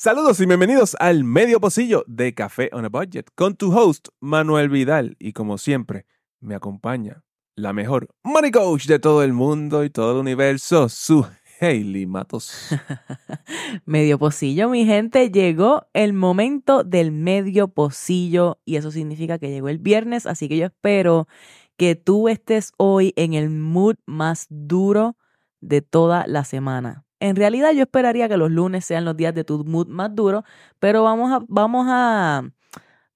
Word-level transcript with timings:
Saludos 0.00 0.38
y 0.38 0.46
bienvenidos 0.46 0.94
al 1.00 1.24
medio 1.24 1.58
pocillo 1.58 2.04
de 2.06 2.32
Café 2.32 2.70
on 2.72 2.84
a 2.84 2.88
Budget 2.88 3.30
con 3.34 3.56
tu 3.56 3.76
host 3.76 4.10
Manuel 4.20 4.68
Vidal 4.68 5.16
y 5.18 5.32
como 5.32 5.58
siempre 5.58 6.06
me 6.38 6.54
acompaña 6.54 7.24
la 7.56 7.72
mejor 7.72 8.06
money 8.22 8.52
coach 8.52 8.86
de 8.86 9.00
todo 9.00 9.24
el 9.24 9.32
mundo 9.32 9.82
y 9.82 9.90
todo 9.90 10.12
el 10.12 10.18
universo, 10.18 10.88
su 10.88 11.26
Hailey 11.60 12.06
Matos. 12.06 12.68
medio 13.86 14.20
pocillo, 14.20 14.68
mi 14.68 14.86
gente, 14.86 15.32
llegó 15.32 15.88
el 15.94 16.12
momento 16.12 16.84
del 16.84 17.10
medio 17.10 17.66
pocillo 17.66 18.60
y 18.64 18.76
eso 18.76 18.92
significa 18.92 19.40
que 19.40 19.50
llegó 19.50 19.68
el 19.68 19.78
viernes, 19.78 20.26
así 20.26 20.48
que 20.48 20.58
yo 20.58 20.66
espero 20.66 21.26
que 21.76 21.96
tú 21.96 22.28
estés 22.28 22.70
hoy 22.76 23.14
en 23.16 23.34
el 23.34 23.50
mood 23.50 23.96
más 24.06 24.46
duro 24.48 25.16
de 25.60 25.82
toda 25.82 26.24
la 26.28 26.44
semana. 26.44 27.07
En 27.20 27.36
realidad 27.36 27.72
yo 27.72 27.82
esperaría 27.82 28.28
que 28.28 28.36
los 28.36 28.50
lunes 28.50 28.84
sean 28.84 29.04
los 29.04 29.16
días 29.16 29.34
de 29.34 29.44
tu 29.44 29.64
mood 29.64 29.88
más 29.88 30.14
duro, 30.14 30.44
pero 30.78 31.02
vamos 31.02 31.32
a, 31.32 31.44
vamos 31.48 31.86
a, 31.88 32.48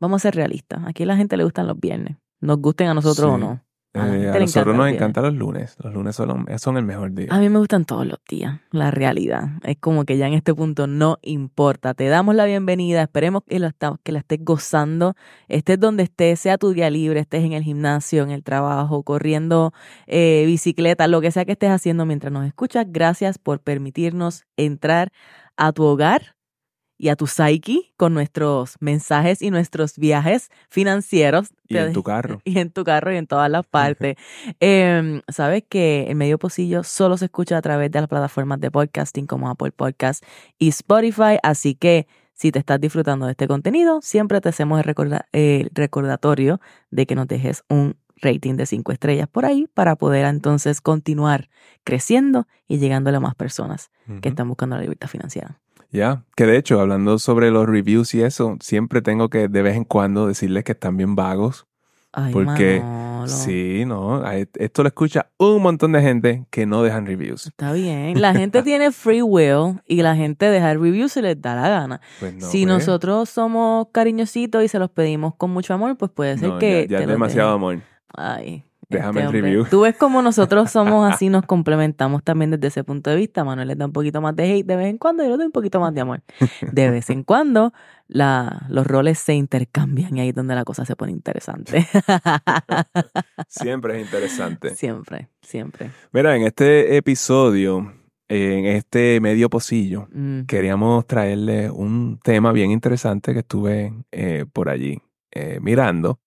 vamos 0.01 0.21
a 0.21 0.23
ser 0.23 0.35
realistas. 0.35 0.81
Aquí 0.87 1.05
a 1.05 1.07
la 1.07 1.17
gente 1.17 1.37
le 1.37 1.45
gustan 1.45 1.67
los 1.67 1.79
viernes, 1.79 2.17
nos 2.41 2.59
gusten 2.59 2.89
a 2.89 2.95
nosotros 2.95 3.31
o 3.31 3.39
no. 3.39 3.61
A, 3.95 4.09
eh, 4.09 4.41
nosotros 4.41 4.75
nos 4.75 4.89
encantan 4.89 5.25
los 5.25 5.35
lunes. 5.35 5.77
Los 5.83 5.93
lunes 5.93 6.17
son, 6.17 6.47
son, 6.59 6.79
el 6.79 6.85
mejor 6.85 7.13
día. 7.13 7.27
A 7.31 7.39
mí 7.39 7.51
me 7.51 7.59
gustan 7.59 7.85
todos 7.85 8.07
los 8.07 8.19
días, 8.27 8.61
la 8.71 8.91
realidad. 8.91 9.51
Es 9.65 9.77
como 9.79 10.05
que 10.07 10.17
ya 10.17 10.27
en 10.27 10.33
este 10.33 10.55
punto 10.55 10.87
no 10.87 11.19
importa. 11.21 11.93
Te 11.93 12.07
damos 12.09 12.35
la 12.35 12.47
bienvenida. 12.47 13.03
Esperemos 13.03 13.43
que, 13.47 13.59
lo 13.59 13.69
que 14.03 14.13
la 14.13 14.21
estés 14.21 14.39
gozando. 14.43 15.15
Estés 15.49 15.79
donde 15.79 16.05
estés, 16.05 16.41
sea 16.41 16.57
tu 16.57 16.73
día 16.73 16.89
libre, 16.89 17.21
estés 17.21 17.45
en 17.45 17.53
el 17.53 17.63
gimnasio, 17.63 18.23
en 18.23 18.31
el 18.31 18.43
trabajo, 18.43 19.03
corriendo 19.03 19.75
eh, 20.07 20.45
bicicleta, 20.47 21.07
lo 21.07 21.21
que 21.21 21.31
sea 21.31 21.45
que 21.45 21.53
estés 21.53 21.71
haciendo 21.71 22.07
mientras 22.07 22.33
nos 22.33 22.47
escuchas. 22.47 22.87
Gracias 22.89 23.37
por 23.37 23.61
permitirnos 23.61 24.45
entrar 24.57 25.13
a 25.59 25.73
tu 25.73 25.85
hogar 25.85 26.35
y 27.03 27.09
a 27.09 27.17
tu 27.17 27.27
psyche 27.27 27.93
con 27.97 28.15
nuestros 28.15 28.77
mensajes 28.79 29.43
y 29.43 29.51
nuestros 29.51 29.99
viajes 29.99 30.53
financieros. 30.69 31.51
Y 31.67 31.77
en 31.77 31.93
tu 31.93 32.05
carro. 32.05 32.41
Y 32.45 32.61
en 32.61 32.71
tu 32.71 32.85
carro 32.85 33.13
y 33.13 33.17
en 33.17 33.27
todas 33.27 33.51
las 33.51 33.67
partes. 33.67 34.15
Em, 34.61 35.21
Sabes 35.27 35.65
que 35.69 36.07
el 36.09 36.15
medio 36.15 36.39
pocillo 36.39 36.85
solo 36.85 37.17
se 37.17 37.25
escucha 37.25 37.57
a 37.57 37.61
través 37.61 37.91
de 37.91 37.99
las 37.99 38.09
plataformas 38.09 38.61
de 38.61 38.71
podcasting 38.71 39.27
como 39.27 39.51
Apple 39.51 39.73
Podcast 39.73 40.25
y 40.61 40.69
Spotify, 40.69 41.39
así 41.43 41.75
que 41.75 42.07
si 42.35 42.53
te 42.53 42.61
estás 42.61 42.81
disfrutando 42.81 43.27
de 43.27 43.33
este 43.33 43.49
contenido, 43.49 44.01
siempre 44.01 44.41
te 44.41 44.51
hacemos 44.51 44.81
el, 45.33 45.71
recordatorio 45.75 46.61
de 46.93 47.07
que 47.07 47.17
nos 47.17 47.27
dejes 47.27 47.65
un 47.69 47.97
rating 48.15 48.55
de 48.55 48.67
cinco 48.67 48.93
estrellas 48.93 49.27
por 49.27 49.45
ahí 49.45 49.67
para 49.75 49.97
poder 49.97 50.25
entonces 50.27 50.81
continuar 50.81 51.49
creciendo 51.83 52.47
y 52.69 52.79
llegando 52.79 53.11
a 53.11 53.19
más 53.19 53.35
personas 53.35 53.91
que 54.21 54.29
están 54.29 54.47
buscando 54.47 54.77
la 54.77 54.83
libertad 54.83 55.09
financiera. 55.09 55.59
Ya, 55.93 56.25
que 56.37 56.47
de 56.47 56.57
hecho, 56.57 56.81
hablando 56.81 57.19
sobre 57.19 57.51
los 57.51 57.67
reviews 57.67 58.15
y 58.15 58.23
eso, 58.23 58.57
siempre 58.61 59.03
tengo 59.03 59.29
que 59.29 59.49
de 59.49 59.63
vez 59.63 59.77
en 59.77 59.85
cuando 59.85 60.27
decirles 60.27 60.65
que 60.65 60.73
están 60.73 60.97
bien 60.97 61.15
vagos. 61.15 61.67
Ay, 62.15 62.33
porque 62.33 62.83
sí, 63.27 63.85
no, 63.87 64.23
esto 64.55 64.83
lo 64.83 64.89
escucha 64.89 65.31
un 65.39 65.63
montón 65.63 65.93
de 65.93 66.03
gente 66.03 66.47
que 66.51 66.67
no 66.67 66.83
dejan 66.83 67.07
reviews. 67.07 67.47
Está 67.47 67.73
bien, 67.73 68.21
la 68.21 68.35
gente 68.35 68.63
tiene 68.63 68.91
free 68.91 69.23
will 69.23 69.81
y 69.87 70.03
la 70.03 70.15
gente 70.17 70.47
deja 70.47 70.75
reviews 70.75 71.13
si 71.13 71.23
les 71.23 71.41
da 71.41 71.55
la 71.55 71.69
gana. 71.69 72.01
Pues 72.21 72.35
si 72.39 72.65
pues. 72.65 72.67
nosotros 72.67 73.29
somos 73.29 73.89
cariñositos 73.93 74.65
y 74.65 74.69
se 74.69 74.79
los 74.79 74.91
pedimos 74.91 75.35
con 75.37 75.51
mucho 75.51 75.75
amor, 75.75 75.97
pues 75.97 76.11
puede 76.11 76.39
ser 76.39 76.59
que 76.59 76.87
ya, 76.89 76.99
ya 76.99 77.05
es 77.05 77.09
demasiado 77.09 77.53
amor. 77.53 77.81
Ay, 78.15 78.65
Déjame 78.93 79.21
el 79.21 79.27
este 79.27 79.41
review. 79.41 79.65
Tú 79.71 79.81
ves 79.81 79.97
como 79.97 80.23
nosotros 80.23 80.71
somos 80.71 81.11
así, 81.11 81.29
nos 81.29 81.45
complementamos 81.47 82.23
también 82.23 82.51
desde 82.51 82.69
ese 82.69 82.85
punto 82.85 83.11
de 83.11 83.17
vista. 83.17 83.45
Manuel 83.45 83.69
le 83.69 83.75
da 83.77 83.87
un 83.87 83.93
poquito 83.93 84.21
más 84.21 84.37
de 84.37 84.45
hate 84.45 84.67
de 84.67 84.77
vez 84.77 84.87
en 84.89 84.99
cuando 84.99 85.23
y 85.23 85.27
yo 85.27 85.33
le 85.33 85.37
doy 85.39 85.47
un 85.47 85.53
poquito 85.53 85.81
más 85.81 85.95
de 85.95 86.01
amor. 86.01 86.23
De 86.61 86.91
vez 86.91 87.11
en 87.11 87.23
cuando 87.23 87.73
la, 88.09 88.67
los 88.69 88.87
roles 88.87 89.19
se 89.19 89.35
intercambian 89.35 90.17
y 90.17 90.21
ahí 90.21 90.29
es 90.31 90.35
donde 90.35 90.55
la 90.55 90.65
cosa 90.65 90.85
se 90.85 90.97
pone 90.97 91.13
interesante. 91.13 91.87
Siempre 93.49 94.01
es 94.01 94.07
interesante. 94.07 94.75
Siempre, 94.75 95.29
siempre. 95.41 95.91
Mira, 96.13 96.37
en 96.37 96.43
este 96.43 96.97
episodio, 96.97 97.93
en 98.29 98.67
este 98.67 99.21
medio 99.21 99.51
pocillo, 99.51 100.09
queríamos 100.47 101.07
traerle 101.07 101.71
un 101.71 102.19
tema 102.23 102.53
bien 102.53 102.71
interesante 102.71 103.33
que 103.33 103.41
estuve 103.41 103.93
eh, 104.11 104.47
por 104.53 104.69
allí 104.69 105.01
eh, 105.31 105.59
mirando. 105.61 106.21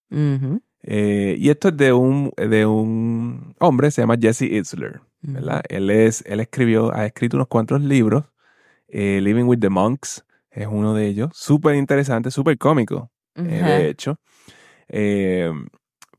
Eh, 0.88 1.36
y 1.40 1.50
esto 1.50 1.70
es 1.70 1.78
de 1.78 1.94
un, 1.94 2.32
de 2.38 2.66
un 2.68 3.56
hombre, 3.60 3.90
se 3.90 4.02
llama 4.02 4.18
Jesse 4.22 4.44
Itzler. 4.44 5.02
¿verdad? 5.22 5.64
Él, 5.68 5.90
es, 5.90 6.24
él 6.28 6.40
escribió, 6.40 6.94
ha 6.94 7.08
escrito 7.08 7.38
unos 7.38 7.48
cuantos 7.48 7.82
libros. 7.82 8.26
Eh, 8.88 9.20
Living 9.22 9.46
with 9.46 9.60
the 9.60 9.70
Monks 9.70 10.24
es 10.52 10.68
uno 10.68 10.94
de 10.94 11.08
ellos. 11.08 11.32
Súper 11.34 11.76
interesante, 11.76 12.30
súper 12.30 12.60
cómico, 12.60 13.10
eh, 13.34 13.42
de 13.42 13.90
hecho. 13.90 14.20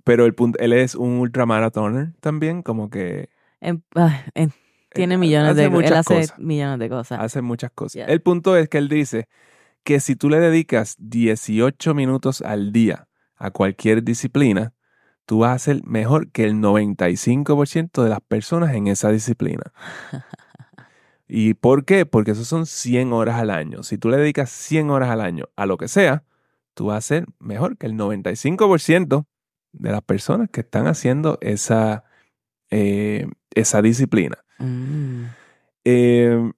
pero 0.04 0.26
el 0.26 0.34
punto, 0.34 0.58
él 0.58 0.72
es 0.72 0.96
un 0.96 1.20
ultramarathoner 1.20 2.14
también, 2.20 2.62
como 2.62 2.90
que... 2.90 3.28
Ah, 3.94 4.24
tiene 4.92 5.16
millones 5.16 5.54
de 5.54 5.70
cosas. 5.70 5.90
Él 5.90 5.96
hace 5.96 6.42
millones 6.42 6.78
de 6.80 6.88
cosas. 6.88 7.20
Hace 7.20 7.40
muchas 7.40 7.70
cosas. 7.70 8.08
El 8.08 8.20
punto 8.20 8.56
es 8.56 8.68
que 8.68 8.78
él 8.78 8.88
dice 8.88 9.28
que 9.84 10.00
si 10.00 10.16
tú 10.16 10.28
le 10.28 10.40
dedicas 10.40 10.96
18 10.98 11.94
minutos 11.94 12.42
al 12.42 12.72
día 12.72 13.06
a 13.36 13.50
cualquier 13.50 14.02
disciplina, 14.02 14.74
tú 15.26 15.40
vas 15.40 15.54
a 15.54 15.58
ser 15.58 15.84
mejor 15.84 16.30
que 16.30 16.44
el 16.44 16.54
95% 16.54 18.02
de 18.02 18.08
las 18.08 18.20
personas 18.20 18.74
en 18.74 18.86
esa 18.86 19.10
disciplina. 19.10 19.72
¿Y 21.28 21.54
por 21.54 21.84
qué? 21.84 22.06
Porque 22.06 22.30
eso 22.30 22.44
son 22.44 22.66
100 22.66 23.12
horas 23.12 23.36
al 23.36 23.50
año. 23.50 23.82
Si 23.82 23.98
tú 23.98 24.08
le 24.08 24.16
dedicas 24.16 24.50
100 24.50 24.90
horas 24.90 25.10
al 25.10 25.20
año 25.20 25.46
a 25.56 25.66
lo 25.66 25.76
que 25.76 25.88
sea, 25.88 26.24
tú 26.74 26.86
vas 26.86 26.98
a 26.98 27.00
ser 27.00 27.26
mejor 27.40 27.76
que 27.76 27.86
el 27.86 27.94
95% 27.94 29.26
de 29.72 29.90
las 29.90 30.02
personas 30.02 30.48
que 30.50 30.60
están 30.60 30.86
haciendo 30.86 31.38
esa, 31.40 32.04
eh, 32.70 33.26
esa 33.54 33.82
disciplina. 33.82 34.38
Mm. 34.58 35.24
Eh, 35.84 36.52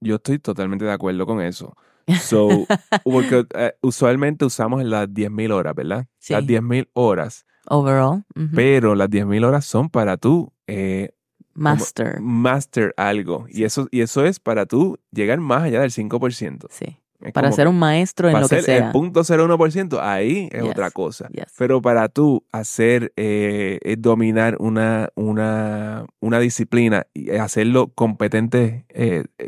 yo 0.00 0.16
estoy 0.16 0.38
totalmente 0.38 0.84
de 0.84 0.92
acuerdo 0.92 1.26
con 1.26 1.40
eso. 1.40 1.76
So, 2.16 2.48
porque 3.04 3.46
eh, 3.54 3.72
usualmente 3.82 4.44
usamos 4.44 4.84
las 4.84 5.08
10.000 5.08 5.52
horas, 5.52 5.74
¿verdad? 5.74 6.06
Sí. 6.18 6.32
Las 6.32 6.44
10.000 6.44 6.88
horas. 6.94 7.46
Overall. 7.68 8.24
Pero 8.54 8.94
las 8.94 9.10
10.000 9.10 9.44
horas 9.44 9.64
son 9.64 9.90
para 9.90 10.16
tú... 10.16 10.52
Eh, 10.66 11.10
master. 11.54 12.20
Master 12.20 12.94
algo. 12.96 13.46
Y, 13.50 13.64
eso, 13.64 13.88
y 13.90 14.00
eso 14.00 14.24
es 14.24 14.40
para 14.40 14.64
tú 14.64 14.98
llegar 15.10 15.38
más 15.40 15.64
allá 15.64 15.80
del 15.80 15.90
5%. 15.90 16.66
Sí. 16.70 16.96
para 17.34 17.52
ser 17.52 17.68
un 17.68 17.78
maestro 17.78 18.30
en 18.30 18.40
lo 18.40 18.48
que 18.48 18.62
sea. 18.62 18.86
El 18.86 18.92
punto 18.92 19.20
01%, 19.20 19.98
ahí 20.00 20.48
es 20.50 20.62
otra 20.62 20.90
cosa. 20.90 21.28
Pero 21.58 21.82
para 21.82 22.08
tú 22.08 22.46
hacer, 22.52 23.12
eh, 23.16 23.96
dominar 23.98 24.56
una, 24.60 25.10
una, 25.14 26.06
una, 26.20 26.38
disciplina 26.38 27.06
y 27.12 27.30
hacerlo 27.32 27.88
competente, 27.94 28.86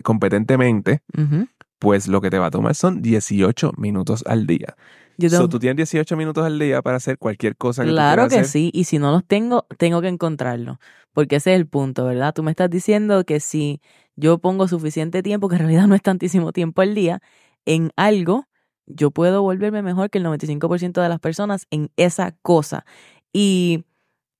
competentemente, 0.02 1.00
pues 1.80 2.06
lo 2.06 2.20
que 2.20 2.30
te 2.30 2.38
va 2.38 2.46
a 2.46 2.50
tomar 2.50 2.76
son 2.76 3.02
18 3.02 3.72
minutos 3.76 4.22
al 4.26 4.46
día. 4.46 4.76
So, 5.28 5.48
tú 5.48 5.58
tienes 5.58 5.76
18 5.76 6.16
minutos 6.16 6.46
al 6.46 6.58
día 6.58 6.80
para 6.82 6.96
hacer 6.96 7.18
cualquier 7.18 7.56
cosa 7.56 7.84
que 7.84 7.90
Claro 7.90 8.28
que 8.28 8.44
sí, 8.44 8.70
y 8.72 8.84
si 8.84 8.98
no 8.98 9.10
los 9.10 9.24
tengo, 9.24 9.66
tengo 9.76 10.00
que 10.00 10.08
encontrarlo, 10.08 10.78
porque 11.12 11.36
ese 11.36 11.52
es 11.52 11.60
el 11.60 11.66
punto, 11.66 12.04
¿verdad? 12.04 12.32
Tú 12.32 12.42
me 12.42 12.50
estás 12.50 12.70
diciendo 12.70 13.24
que 13.24 13.40
si 13.40 13.80
yo 14.16 14.38
pongo 14.38 14.68
suficiente 14.68 15.22
tiempo, 15.22 15.48
que 15.48 15.56
en 15.56 15.60
realidad 15.60 15.86
no 15.88 15.94
es 15.94 16.02
tantísimo 16.02 16.52
tiempo 16.52 16.82
al 16.82 16.94
día, 16.94 17.20
en 17.66 17.90
algo, 17.96 18.46
yo 18.86 19.10
puedo 19.10 19.42
volverme 19.42 19.82
mejor 19.82 20.10
que 20.10 20.18
el 20.18 20.24
95% 20.24 21.02
de 21.02 21.08
las 21.08 21.20
personas 21.20 21.66
en 21.70 21.90
esa 21.96 22.34
cosa. 22.42 22.84
Y 23.32 23.84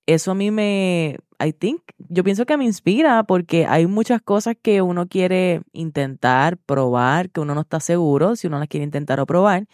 eso 0.05 0.31
a 0.31 0.35
mí 0.35 0.51
me, 0.51 1.17
I 1.39 1.53
think, 1.53 1.81
yo 1.97 2.23
pienso 2.23 2.45
que 2.45 2.57
me 2.57 2.65
inspira 2.65 3.23
porque 3.23 3.65
hay 3.65 3.87
muchas 3.87 4.21
cosas 4.21 4.55
que 4.61 4.81
uno 4.81 5.07
quiere 5.07 5.61
intentar, 5.73 6.57
probar, 6.57 7.29
que 7.29 7.39
uno 7.39 7.55
no 7.55 7.61
está 7.61 7.79
seguro 7.79 8.35
si 8.35 8.47
uno 8.47 8.59
las 8.59 8.67
quiere 8.67 8.83
intentar 8.83 9.19
o 9.19 9.25
probar. 9.25 9.67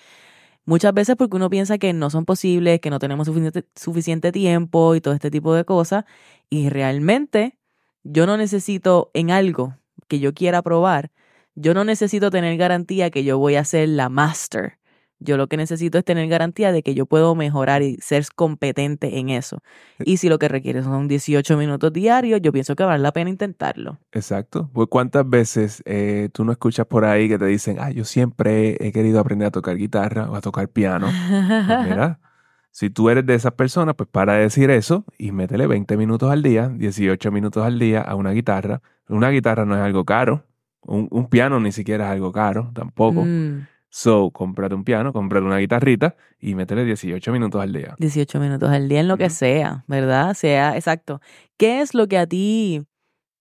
Muchas 0.66 0.94
veces 0.94 1.16
porque 1.16 1.38
uno 1.38 1.50
piensa 1.50 1.78
que 1.78 1.94
no 1.94 2.10
son 2.10 2.26
posibles, 2.26 2.82
que 2.82 2.90
no 2.90 3.00
tenemos 3.00 3.28
suficiente, 3.28 3.66
suficiente 3.76 4.32
tiempo 4.32 4.96
y 4.96 5.02
todo 5.02 5.14
este 5.14 5.32
tipo 5.32 5.54
de 5.54 5.64
cosas. 5.66 6.06
Y 6.50 6.70
realmente 6.70 7.58
yo 8.04 8.26
no 8.26 8.38
necesito 8.38 9.10
en 9.14 9.32
algo 9.32 9.78
que 10.08 10.20
yo 10.20 10.34
quiera 10.34 10.62
probar, 10.62 11.12
yo 11.56 11.74
no 11.74 11.84
necesito 11.84 12.30
tener 12.32 12.58
garantía 12.58 13.10
que 13.10 13.24
yo 13.24 13.40
voy 13.40 13.56
a 13.56 13.66
ser 13.66 13.90
la 13.90 14.10
master 14.10 14.78
yo 15.20 15.38
lo 15.38 15.48
que 15.48 15.58
necesito 15.58 15.98
es 15.98 16.06
tener 16.06 16.28
garantía 16.28 16.72
de 16.72 16.84
que 16.84 16.94
yo 16.94 17.06
puedo 17.06 17.34
mejorar 17.36 17.82
y 17.82 17.98
ser 17.98 18.26
competente 18.36 19.18
en 19.18 19.30
eso. 19.30 19.60
Eh 20.00 20.04
y 20.06 20.18
si 20.18 20.30
lo 20.30 20.40
que 20.40 20.48
requiere 20.48 20.84
son 20.84 21.08
18 21.08 21.58
minutos 21.58 21.92
diarios, 21.92 22.42
yo 22.42 22.52
pienso 22.52 22.76
que 22.76 22.84
vale 22.84 23.02
la 23.02 23.12
pena 23.12 23.30
intentarlo. 23.30 24.00
Exacto. 24.12 24.70
Pues 24.74 24.88
cuántas 24.90 25.28
veces 25.28 25.82
eh, 25.86 26.30
tú 26.34 26.46
no 26.46 26.52
escuchas 26.52 26.86
por 26.86 27.06
ahí 27.06 27.28
que 27.28 27.38
te 27.38 27.46
dicen, 27.46 27.78
ah, 27.80 27.92
yo 27.92 28.06
siempre 28.06 28.78
he 28.80 28.92
querido 28.92 29.20
aprender 29.20 29.48
a 29.48 29.52
tocar 29.52 29.78
guitarra 29.78 30.30
o 30.30 30.36
a 30.36 30.42
tocar 30.42 30.70
piano. 30.70 31.08
Pues 31.08 31.90
mira, 31.90 32.20
si 32.72 32.90
tú 32.90 33.10
eres 33.10 33.26
de 33.26 33.36
esas 33.36 33.54
personas, 33.54 33.96
pues 33.96 34.10
para 34.10 34.34
decir 34.34 34.70
eso 34.70 35.06
y 35.18 35.32
métele 35.32 35.68
20 35.68 35.98
minutos 35.98 36.32
al 36.32 36.44
día, 36.44 36.70
18 36.70 37.32
minutos 37.32 37.66
al 37.66 37.80
día 37.80 38.02
a 38.02 38.16
una 38.16 38.32
guitarra. 38.32 38.82
Una 39.10 39.30
guitarra 39.30 39.66
no 39.66 39.76
es 39.76 39.82
algo 39.82 40.06
caro. 40.06 40.44
Un, 40.82 41.08
un 41.12 41.28
piano 41.28 41.60
ni 41.60 41.72
siquiera 41.72 42.06
es 42.06 42.12
algo 42.12 42.32
caro, 42.32 42.72
tampoco. 42.74 43.26
Mm, 43.26 43.66
So, 43.90 44.32
cómprate 44.32 44.76
un 44.76 44.84
piano, 44.84 45.14
cómprate 45.14 45.46
una 45.46 45.58
guitarrita 45.58 46.16
y 46.40 46.56
métele 46.56 46.84
18 46.86 47.32
minutos 47.32 47.62
al 47.62 47.74
día. 47.74 47.96
18 48.00 48.40
minutos 48.40 48.70
al 48.70 48.90
día 48.90 49.00
en 49.00 49.08
lo 49.08 49.18
que 49.18 49.30
sea, 49.30 49.86
¿verdad? 49.88 50.34
Sea, 50.34 50.76
exacto. 50.76 51.22
¿Qué 51.58 51.82
es 51.82 51.94
lo 51.94 52.08
que 52.08 52.18
a 52.18 52.28
ti 52.28 52.84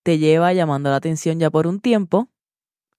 te 0.02 0.18
lleva 0.18 0.52
llamando 0.52 0.88
la 0.90 0.96
atención 0.96 1.38
ya 1.40 1.50
por 1.50 1.66
un 1.66 1.80
tiempo 1.80 2.28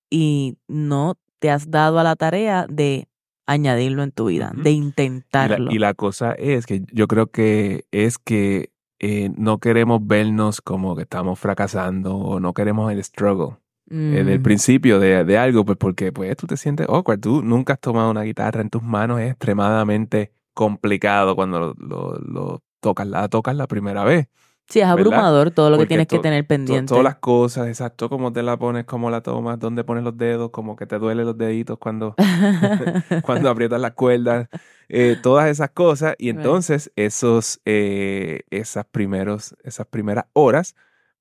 y 0.09 0.57
no 0.67 1.15
te 1.39 1.49
has 1.49 1.71
dado 1.71 1.99
a 1.99 2.03
la 2.03 2.15
tarea 2.15 2.65
de 2.69 3.07
añadirlo 3.45 4.03
en 4.03 4.11
tu 4.11 4.25
vida, 4.25 4.51
de 4.55 4.71
Y 4.71 4.79
la, 4.79 4.85
intentarlo? 4.85 5.71
y 5.71 5.79
la 5.79 5.94
cosa 5.94 6.33
es 6.33 6.65
que 6.65 6.83
yo 6.91 7.07
creo 7.07 7.27
que 7.31 7.85
es 7.91 8.17
que 8.17 8.71
eh, 8.99 9.29
no 9.38 9.59
queremos 9.59 10.05
vernos 10.05 10.59
como 10.61 10.95
que 10.95 11.03
estamos 11.03 11.39
fracasando 11.39 12.15
o 12.17 12.39
no 12.39 12.53
queremos 12.53 12.91
el 12.91 13.01
struggle. 13.03 13.57
Eh, 14.07 14.23
del 14.23 14.41
Mm, 14.41 14.41
principio 14.41 14.99
de, 14.99 15.23
de 15.25 15.37
algo, 15.37 15.65
pues 15.65 15.77
porque 15.77 16.11
pues 16.11 16.35
tú 16.37 16.47
te 16.47 16.57
sientes 16.57 16.87
awkward. 16.89 17.19
Tú 17.19 17.41
nunca 17.43 17.73
has 17.73 17.79
tomado 17.79 18.11
una 18.11 18.23
guitarra 18.23 18.61
en 18.61 18.69
tus 18.69 18.83
manos, 18.83 19.19
es 19.21 19.31
extremadamente 19.31 20.33
complicado 20.53 21.35
cuando 21.35 21.59
lo, 21.59 21.73
lo- 21.77 22.13
lo 22.19 22.63
tocas, 22.79 23.07
la 23.07 23.27
tocas 23.29 23.55
la 23.55 23.67
primera 23.67 24.03
vez. 24.03 24.27
sí, 24.69 24.79
es 24.79 24.85
¿verdad? 24.91 24.91
abrumador 24.91 25.51
todo 25.51 25.69
lo 25.69 25.77
que 25.77 25.81
Porque 25.81 25.87
tienes 25.87 26.07
que 26.07 26.19
tener 26.19 26.45
pendiente. 26.47 26.87
todas 26.87 27.03
las 27.03 27.15
cosas, 27.17 27.67
exacto, 27.67 28.09
cómo 28.09 28.33
te 28.33 28.43
la 28.43 28.57
pones, 28.57 28.85
cómo 28.85 29.09
la 29.11 29.21
tomas, 29.21 29.59
dónde 29.59 29.83
pones 29.83 30.03
los 30.03 30.17
dedos, 30.17 30.49
como 30.51 30.75
que 30.75 30.87
te 30.87 30.97
duelen 30.99 31.25
los 31.25 31.37
deditos 31.37 31.77
cuando, 31.79 32.15
cuando 33.21 33.49
aprietas 33.49 33.79
las 33.81 33.93
cuerdas, 33.93 34.49
eh, 34.89 35.15
todas 35.21 35.47
esas 35.49 35.71
cosas. 35.71 36.15
Y 36.17 36.29
entonces 36.29 36.91
esos, 36.95 37.61
eh, 37.65 38.41
esas, 38.49 38.85
primeros, 38.85 39.55
esas 39.63 39.87
primeras 39.87 40.25
horas, 40.33 40.75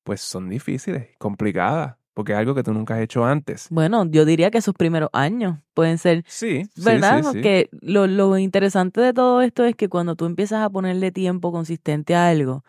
pues 0.04 0.20
son 0.20 0.48
difíciles, 0.48 1.08
complicadas, 1.18 1.96
porque 2.16 2.32
es 2.32 2.38
algo 2.38 2.54
que 2.54 2.62
tú 2.62 2.72
nunca 2.72 2.94
has 2.94 3.02
hecho 3.02 3.26
antes. 3.26 3.66
bueno, 3.68 4.06
yo 4.06 4.24
diría 4.24 4.50
que 4.50 4.56
esos 4.56 4.74
primeros 4.74 5.10
años 5.12 5.58
pueden 5.74 5.98
ser 5.98 6.24
Sí, 6.26 6.62
¿Verdad? 6.82 7.18
sí, 7.18 7.22
sí. 7.24 7.28
Porque 7.28 7.68
lo, 7.82 8.06
lo 8.06 8.38
interesante 8.38 9.02
de 9.02 9.12
todo 9.12 9.42
esto 9.42 9.64
es 9.66 9.76
que 9.76 9.90
cuando 9.90 10.16
tú 10.16 10.24
empiezas 10.24 10.62
a 10.64 10.70
ponerle 10.70 11.12
tiempo 11.12 11.52
consistente 11.52 12.14
a 12.14 12.28
algo, 12.28 12.64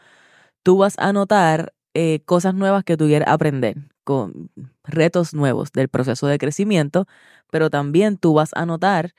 tú 0.64 0.78
vas 0.80 0.96
a 1.00 1.14
notar 1.14 1.74
eh, 1.94 2.20
cosas 2.26 2.54
nuevas 2.56 2.84
que 2.84 2.98
tú 2.98 3.06
quieres 3.06 3.30
aprender, 3.30 3.78
con 4.04 4.50
retos 4.84 5.34
nuevos 5.34 5.72
del 5.72 5.88
proceso 5.88 6.28
de 6.28 6.38
crecimiento, 6.40 7.06
pero 7.50 7.70
también 7.70 8.18
tú 8.18 8.34
vas 8.34 8.52
a 8.54 8.66
notar 8.66 9.14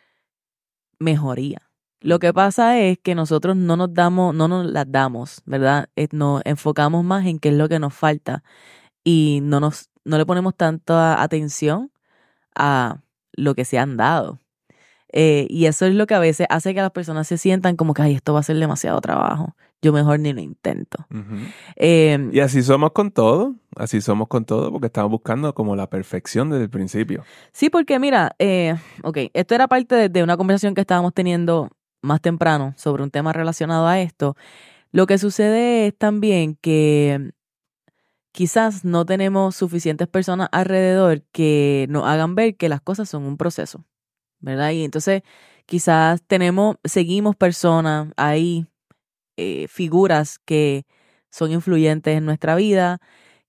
mejoría. 0.98 1.62
Lo 2.00 2.18
que 2.18 2.34
pasa 2.34 2.78
es 2.78 2.98
que 3.02 3.14
nosotros 3.14 3.56
no 3.56 3.76
nos 3.78 3.94
damos, 3.94 4.34
no 4.34 4.46
nos 4.46 4.66
las 4.66 4.84
damos, 4.92 5.40
¿verdad? 5.46 5.88
Eh, 5.96 6.08
Nos 6.12 6.42
enfocamos 6.44 7.02
más 7.02 7.24
en 7.26 7.38
qué 7.38 7.48
es 7.48 7.54
lo 7.56 7.68
que 7.68 7.78
nos 7.78 7.94
falta 7.94 8.44
y 9.04 9.40
no 9.42 9.60
nos, 9.60 9.87
no 10.04 10.18
le 10.18 10.26
ponemos 10.26 10.54
tanta 10.54 11.22
atención 11.22 11.90
a 12.54 13.00
lo 13.32 13.54
que 13.54 13.64
se 13.64 13.78
han 13.78 13.96
dado. 13.96 14.40
Eh, 15.12 15.46
y 15.48 15.66
eso 15.66 15.86
es 15.86 15.94
lo 15.94 16.06
que 16.06 16.14
a 16.14 16.18
veces 16.18 16.46
hace 16.50 16.74
que 16.74 16.80
las 16.82 16.90
personas 16.90 17.26
se 17.26 17.38
sientan 17.38 17.76
como 17.76 17.94
que, 17.94 18.02
ay, 18.02 18.14
esto 18.14 18.34
va 18.34 18.40
a 18.40 18.42
ser 18.42 18.56
demasiado 18.58 19.00
trabajo. 19.00 19.54
Yo 19.80 19.92
mejor 19.92 20.18
ni 20.18 20.32
lo 20.32 20.40
intento. 20.40 21.06
Eh, 21.76 22.28
Y 22.32 22.40
así 22.40 22.62
somos 22.62 22.90
con 22.92 23.12
todo, 23.12 23.54
así 23.76 24.00
somos 24.00 24.28
con 24.28 24.44
todo, 24.44 24.72
porque 24.72 24.86
estamos 24.86 25.10
buscando 25.10 25.54
como 25.54 25.76
la 25.76 25.88
perfección 25.88 26.50
desde 26.50 26.64
el 26.64 26.70
principio. 26.70 27.24
sí, 27.52 27.70
porque 27.70 27.98
mira, 27.98 28.34
eh, 28.38 28.74
ok, 29.04 29.18
esto 29.32 29.54
era 29.54 29.68
parte 29.68 29.94
de, 29.94 30.08
de 30.08 30.22
una 30.22 30.36
conversación 30.36 30.74
que 30.74 30.80
estábamos 30.80 31.14
teniendo 31.14 31.70
más 32.02 32.20
temprano 32.20 32.74
sobre 32.76 33.02
un 33.02 33.10
tema 33.10 33.32
relacionado 33.32 33.86
a 33.86 34.00
esto. 34.00 34.36
Lo 34.90 35.06
que 35.06 35.16
sucede 35.18 35.86
es 35.86 35.96
también 35.96 36.56
que 36.60 37.30
quizás 38.38 38.84
no 38.84 39.04
tenemos 39.04 39.56
suficientes 39.56 40.06
personas 40.06 40.48
alrededor 40.52 41.24
que 41.32 41.86
nos 41.90 42.06
hagan 42.06 42.36
ver 42.36 42.56
que 42.56 42.68
las 42.68 42.80
cosas 42.80 43.08
son 43.08 43.24
un 43.24 43.36
proceso, 43.36 43.84
¿verdad? 44.38 44.70
Y 44.70 44.84
entonces 44.84 45.22
quizás 45.66 46.22
tenemos, 46.22 46.76
seguimos 46.84 47.34
personas 47.34 48.12
ahí, 48.16 48.68
eh, 49.36 49.66
figuras 49.66 50.38
que 50.38 50.86
son 51.32 51.50
influyentes 51.50 52.16
en 52.16 52.26
nuestra 52.26 52.54
vida, 52.54 53.00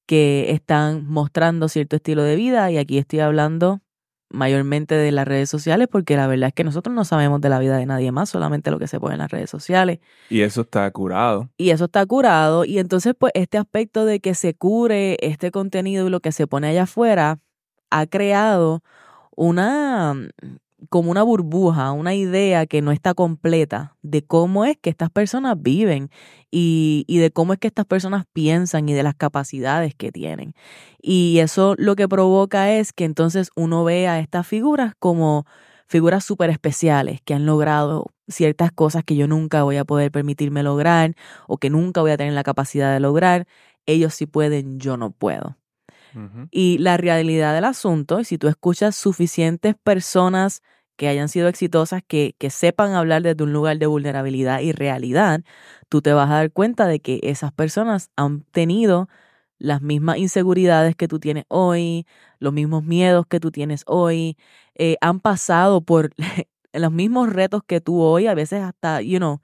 que 0.07 0.49
están 0.53 1.05
mostrando 1.05 1.69
cierto 1.69 1.97
estilo 1.97 2.23
de 2.23 2.35
vida, 2.35 2.71
y 2.71 2.79
aquí 2.79 2.97
estoy 2.97 3.19
hablando 3.19 3.81
mayormente 4.29 4.95
de 4.95 5.11
las 5.11 5.27
redes 5.27 5.49
sociales, 5.49 5.87
porque 5.91 6.15
la 6.15 6.27
verdad 6.27 6.49
es 6.49 6.53
que 6.53 6.63
nosotros 6.63 6.95
no 6.95 7.05
sabemos 7.05 7.41
de 7.41 7.49
la 7.49 7.59
vida 7.59 7.77
de 7.77 7.85
nadie 7.85 8.11
más, 8.11 8.29
solamente 8.29 8.71
lo 8.71 8.79
que 8.79 8.87
se 8.87 8.99
pone 8.99 9.15
en 9.15 9.19
las 9.19 9.31
redes 9.31 9.49
sociales. 9.49 9.99
Y 10.29 10.41
eso 10.41 10.61
está 10.61 10.89
curado. 10.91 11.49
Y 11.57 11.71
eso 11.71 11.85
está 11.85 12.05
curado. 12.05 12.65
Y 12.65 12.79
entonces, 12.79 13.15
pues, 13.17 13.31
este 13.35 13.57
aspecto 13.57 14.05
de 14.05 14.19
que 14.19 14.35
se 14.35 14.53
cure 14.53 15.17
este 15.21 15.51
contenido 15.51 16.07
y 16.07 16.09
lo 16.09 16.19
que 16.19 16.31
se 16.31 16.47
pone 16.47 16.67
allá 16.67 16.83
afuera 16.83 17.39
ha 17.89 18.05
creado 18.05 18.83
una 19.35 20.15
como 20.89 21.11
una 21.11 21.23
burbuja, 21.23 21.91
una 21.91 22.15
idea 22.15 22.65
que 22.65 22.81
no 22.81 22.91
está 22.91 23.13
completa 23.13 23.95
de 24.01 24.23
cómo 24.25 24.65
es 24.65 24.77
que 24.77 24.89
estas 24.89 25.09
personas 25.09 25.55
viven 25.61 26.09
y, 26.51 27.05
y 27.07 27.19
de 27.19 27.31
cómo 27.31 27.53
es 27.53 27.59
que 27.59 27.67
estas 27.67 27.85
personas 27.85 28.25
piensan 28.33 28.89
y 28.89 28.93
de 28.93 29.03
las 29.03 29.15
capacidades 29.15 29.95
que 29.95 30.11
tienen. 30.11 30.53
Y 31.01 31.39
eso 31.39 31.75
lo 31.77 31.95
que 31.95 32.07
provoca 32.07 32.71
es 32.71 32.91
que 32.93 33.05
entonces 33.05 33.51
uno 33.55 33.83
ve 33.83 34.07
a 34.07 34.19
estas 34.19 34.47
figuras 34.47 34.93
como 34.99 35.45
figuras 35.87 36.23
súper 36.23 36.51
especiales 36.51 37.19
que 37.25 37.33
han 37.33 37.45
logrado 37.45 38.07
ciertas 38.27 38.71
cosas 38.71 39.03
que 39.03 39.15
yo 39.15 39.27
nunca 39.27 39.63
voy 39.63 39.77
a 39.77 39.85
poder 39.85 40.11
permitirme 40.11 40.63
lograr 40.63 41.15
o 41.47 41.57
que 41.57 41.69
nunca 41.69 42.01
voy 42.01 42.11
a 42.11 42.17
tener 42.17 42.33
la 42.33 42.43
capacidad 42.43 42.93
de 42.93 42.99
lograr. 42.99 43.47
Ellos 43.85 44.13
sí 44.13 44.27
pueden, 44.27 44.79
yo 44.79 44.97
no 44.97 45.11
puedo. 45.11 45.57
Y 46.51 46.79
la 46.79 46.97
realidad 46.97 47.53
del 47.53 47.65
asunto, 47.65 48.19
y 48.19 48.25
si 48.25 48.39
tú 48.39 48.47
escuchas 48.47 48.95
suficientes 48.95 49.75
personas 49.75 50.63
que 50.99 51.07
hayan 51.07 51.29
sido 51.29 51.47
exitosas, 51.47 52.03
que, 52.05 52.35
que 52.39 52.49
sepan 52.51 52.93
hablar 52.93 53.23
desde 53.23 53.43
un 53.45 53.53
lugar 53.53 53.79
de 53.79 53.87
vulnerabilidad 53.87 54.59
y 54.59 54.73
realidad, 54.73 55.41
tú 55.89 56.01
te 56.01 56.11
vas 56.13 56.29
a 56.29 56.35
dar 56.35 56.51
cuenta 56.51 56.87
de 56.87 56.99
que 56.99 57.21
esas 57.23 57.53
personas 57.53 58.11
han 58.17 58.43
tenido 58.51 59.07
las 59.59 59.81
mismas 59.81 60.17
inseguridades 60.17 60.95
que 60.97 61.07
tú 61.07 61.19
tienes 61.19 61.45
hoy, 61.47 62.05
los 62.39 62.51
mismos 62.53 62.83
miedos 62.83 63.25
que 63.27 63.39
tú 63.39 63.49
tienes 63.51 63.83
hoy, 63.87 64.37
eh, 64.75 64.97
han 65.01 65.21
pasado 65.21 65.81
por 65.81 66.11
los 66.73 66.91
mismos 66.91 67.29
retos 67.31 67.61
que 67.65 67.79
tú 67.81 68.01
hoy, 68.01 68.27
a 68.27 68.33
veces 68.33 68.61
hasta, 68.61 69.01
you 69.01 69.19
know, 69.19 69.39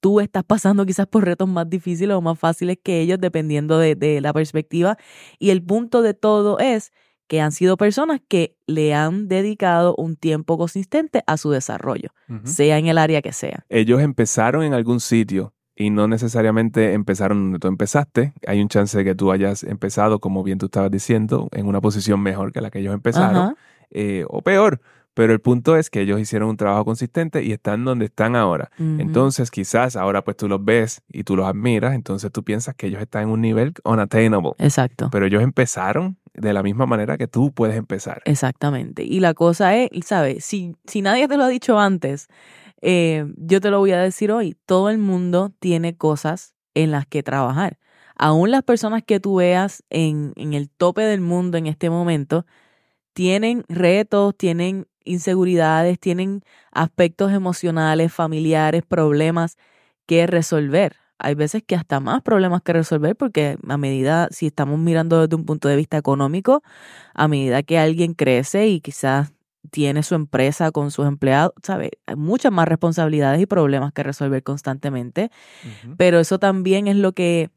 tú 0.00 0.20
estás 0.20 0.44
pasando 0.44 0.86
quizás 0.86 1.06
por 1.08 1.24
retos 1.24 1.48
más 1.48 1.68
difíciles 1.70 2.16
o 2.16 2.22
más 2.22 2.38
fáciles 2.38 2.78
que 2.82 3.00
ellos, 3.00 3.18
dependiendo 3.20 3.78
de, 3.78 3.96
de 3.96 4.20
la 4.20 4.32
perspectiva. 4.32 4.98
Y 5.38 5.50
el 5.50 5.62
punto 5.64 6.02
de 6.02 6.14
todo 6.14 6.58
es 6.60 6.92
que 7.32 7.40
han 7.40 7.52
sido 7.52 7.78
personas 7.78 8.20
que 8.28 8.58
le 8.66 8.92
han 8.92 9.26
dedicado 9.26 9.94
un 9.96 10.16
tiempo 10.16 10.58
consistente 10.58 11.22
a 11.26 11.38
su 11.38 11.50
desarrollo, 11.50 12.10
sea 12.44 12.76
en 12.76 12.88
el 12.88 12.98
área 12.98 13.22
que 13.22 13.32
sea. 13.32 13.64
Ellos 13.70 14.02
empezaron 14.02 14.64
en 14.64 14.74
algún 14.74 15.00
sitio 15.00 15.54
y 15.74 15.88
no 15.88 16.08
necesariamente 16.08 16.92
empezaron 16.92 17.44
donde 17.44 17.58
tú 17.58 17.68
empezaste. 17.68 18.34
Hay 18.46 18.60
un 18.60 18.68
chance 18.68 18.98
de 18.98 19.04
que 19.04 19.14
tú 19.14 19.32
hayas 19.32 19.62
empezado, 19.64 20.18
como 20.18 20.42
bien 20.42 20.58
tú 20.58 20.66
estabas 20.66 20.90
diciendo, 20.90 21.48
en 21.52 21.66
una 21.68 21.80
posición 21.80 22.20
mejor 22.20 22.52
que 22.52 22.60
la 22.60 22.70
que 22.70 22.80
ellos 22.80 22.92
empezaron, 22.92 23.56
eh, 23.90 24.26
o 24.28 24.42
peor. 24.42 24.82
Pero 25.14 25.32
el 25.32 25.40
punto 25.40 25.76
es 25.76 25.88
que 25.88 26.02
ellos 26.02 26.20
hicieron 26.20 26.50
un 26.50 26.58
trabajo 26.58 26.84
consistente 26.84 27.42
y 27.42 27.52
están 27.52 27.86
donde 27.86 28.06
están 28.06 28.36
ahora. 28.36 28.70
Entonces, 28.78 29.50
quizás 29.50 29.96
ahora 29.96 30.22
pues 30.22 30.36
tú 30.36 30.48
los 30.48 30.62
ves 30.62 31.02
y 31.08 31.24
tú 31.24 31.36
los 31.36 31.46
admiras, 31.46 31.94
entonces 31.94 32.30
tú 32.30 32.42
piensas 32.42 32.74
que 32.74 32.88
ellos 32.88 33.00
están 33.00 33.22
en 33.22 33.28
un 33.30 33.40
nivel 33.40 33.72
unattainable. 33.84 34.52
Exacto. 34.58 35.08
Pero 35.10 35.26
ellos 35.26 35.42
empezaron 35.42 36.18
de 36.34 36.52
la 36.52 36.62
misma 36.62 36.86
manera 36.86 37.18
que 37.18 37.28
tú 37.28 37.52
puedes 37.52 37.76
empezar. 37.76 38.22
Exactamente. 38.24 39.04
Y 39.04 39.20
la 39.20 39.34
cosa 39.34 39.76
es, 39.76 39.90
¿sabes? 40.04 40.44
Si, 40.44 40.74
si 40.86 41.02
nadie 41.02 41.28
te 41.28 41.36
lo 41.36 41.44
ha 41.44 41.48
dicho 41.48 41.78
antes, 41.78 42.28
eh, 42.80 43.26
yo 43.36 43.60
te 43.60 43.70
lo 43.70 43.78
voy 43.78 43.92
a 43.92 44.00
decir 44.00 44.32
hoy. 44.32 44.56
Todo 44.66 44.90
el 44.90 44.98
mundo 44.98 45.52
tiene 45.58 45.96
cosas 45.96 46.54
en 46.74 46.90
las 46.90 47.06
que 47.06 47.22
trabajar. 47.22 47.78
Aún 48.16 48.50
las 48.50 48.62
personas 48.62 49.02
que 49.02 49.20
tú 49.20 49.36
veas 49.36 49.84
en, 49.90 50.32
en 50.36 50.54
el 50.54 50.70
tope 50.70 51.02
del 51.02 51.20
mundo 51.20 51.58
en 51.58 51.66
este 51.66 51.90
momento, 51.90 52.46
tienen 53.12 53.64
retos, 53.68 54.36
tienen 54.36 54.86
inseguridades, 55.04 55.98
tienen 55.98 56.42
aspectos 56.70 57.32
emocionales, 57.32 58.12
familiares, 58.12 58.82
problemas 58.86 59.58
que 60.06 60.26
resolver. 60.26 61.01
Hay 61.22 61.34
veces 61.34 61.62
que 61.64 61.76
hasta 61.76 62.00
más 62.00 62.20
problemas 62.22 62.62
que 62.62 62.72
resolver 62.72 63.16
porque 63.16 63.56
a 63.68 63.76
medida, 63.76 64.28
si 64.30 64.46
estamos 64.48 64.78
mirando 64.78 65.20
desde 65.20 65.36
un 65.36 65.44
punto 65.44 65.68
de 65.68 65.76
vista 65.76 65.96
económico, 65.96 66.62
a 67.14 67.28
medida 67.28 67.62
que 67.62 67.78
alguien 67.78 68.14
crece 68.14 68.66
y 68.68 68.80
quizás 68.80 69.32
tiene 69.70 70.02
su 70.02 70.16
empresa 70.16 70.72
con 70.72 70.90
sus 70.90 71.06
empleados, 71.06 71.52
¿sabes? 71.62 71.90
Hay 72.06 72.16
muchas 72.16 72.50
más 72.50 72.66
responsabilidades 72.66 73.40
y 73.40 73.46
problemas 73.46 73.92
que 73.92 74.02
resolver 74.02 74.42
constantemente, 74.42 75.30
pero 75.96 76.18
eso 76.18 76.38
también 76.40 76.88
es 76.88 76.96
lo 76.96 77.12
que 77.12 77.50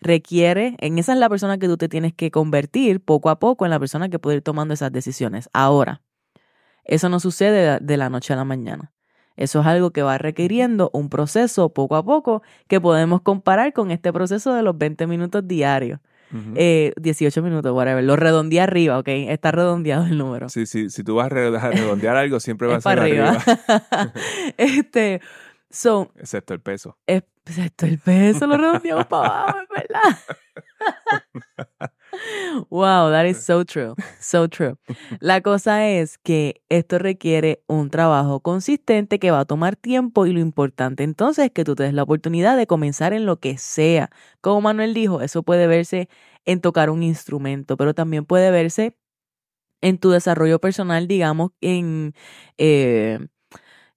requiere, 0.00 0.76
en 0.80 0.98
esa 0.98 1.12
es 1.12 1.18
la 1.18 1.28
persona 1.28 1.58
que 1.58 1.68
tú 1.68 1.76
te 1.76 1.88
tienes 1.88 2.12
que 2.12 2.30
convertir 2.30 3.00
poco 3.00 3.30
a 3.30 3.38
poco 3.38 3.64
en 3.64 3.70
la 3.70 3.78
persona 3.78 4.08
que 4.08 4.18
puede 4.18 4.38
ir 4.38 4.42
tomando 4.42 4.74
esas 4.74 4.92
decisiones. 4.92 5.48
Ahora, 5.52 6.02
eso 6.84 7.08
no 7.08 7.20
sucede 7.20 7.78
de- 7.78 7.78
de 7.80 7.96
la 7.96 8.10
noche 8.10 8.32
a 8.32 8.36
la 8.36 8.44
mañana. 8.44 8.92
Eso 9.36 9.60
es 9.60 9.66
algo 9.66 9.90
que 9.90 10.02
va 10.02 10.16
requiriendo 10.18 10.90
un 10.92 11.08
proceso 11.08 11.68
poco 11.70 11.96
a 11.96 12.04
poco 12.04 12.42
que 12.68 12.80
podemos 12.80 13.20
comparar 13.22 13.72
con 13.72 13.90
este 13.90 14.12
proceso 14.12 14.54
de 14.54 14.62
los 14.62 14.78
20 14.78 15.06
minutos 15.06 15.46
diarios. 15.46 16.00
Ujú. 16.32 16.52
Eh, 16.56 16.92
18 17.00 17.42
minutos, 17.42 17.72
whatever. 17.72 18.02
Lo 18.02 18.16
redondeé 18.16 18.60
arriba, 18.60 18.98
¿ok? 18.98 19.08
Está 19.08 19.52
redondeado 19.52 20.06
el 20.06 20.18
número. 20.18 20.48
Sí, 20.48 20.66
sí, 20.66 20.90
si 20.90 21.04
tú 21.04 21.16
vas 21.16 21.26
a 21.26 21.28
re- 21.28 21.56
a 21.56 21.70
redondear 21.70 22.16
algo, 22.16 22.40
siempre 22.40 22.66
va 22.68 22.76
a 22.76 22.80
ser 22.80 22.98
arriba. 22.98 23.30
arriba. 23.30 24.12
este, 24.56 25.20
so, 25.70 26.10
Excepto 26.16 26.54
el 26.54 26.60
peso. 26.60 26.96
es, 27.06 27.22
esto, 27.58 27.86
el 27.86 27.98
peso 27.98 28.46
lo 28.46 28.56
redondeamos 28.56 29.06
para 29.06 29.42
abajo, 29.42 29.58
es 29.60 29.68
verdad. 29.88 30.18
wow, 32.70 33.10
that 33.10 33.26
is 33.26 33.44
so 33.44 33.64
true, 33.64 33.94
so 34.20 34.48
true. 34.48 34.76
La 35.20 35.40
cosa 35.40 35.86
es 35.88 36.18
que 36.18 36.62
esto 36.68 36.98
requiere 36.98 37.62
un 37.66 37.90
trabajo 37.90 38.40
consistente 38.40 39.18
que 39.18 39.30
va 39.30 39.40
a 39.40 39.44
tomar 39.44 39.76
tiempo 39.76 40.26
y 40.26 40.32
lo 40.32 40.40
importante 40.40 41.02
entonces 41.02 41.46
es 41.46 41.50
que 41.52 41.64
tú 41.64 41.74
te 41.74 41.84
des 41.84 41.94
la 41.94 42.02
oportunidad 42.02 42.56
de 42.56 42.66
comenzar 42.66 43.12
en 43.12 43.26
lo 43.26 43.38
que 43.40 43.58
sea. 43.58 44.10
Como 44.40 44.60
Manuel 44.60 44.94
dijo, 44.94 45.20
eso 45.20 45.42
puede 45.42 45.66
verse 45.66 46.08
en 46.44 46.60
tocar 46.60 46.90
un 46.90 47.02
instrumento, 47.02 47.76
pero 47.76 47.94
también 47.94 48.24
puede 48.24 48.50
verse 48.50 48.96
en 49.82 49.98
tu 49.98 50.10
desarrollo 50.10 50.60
personal, 50.60 51.06
digamos, 51.08 51.52
en, 51.60 52.14
eh, 52.58 53.18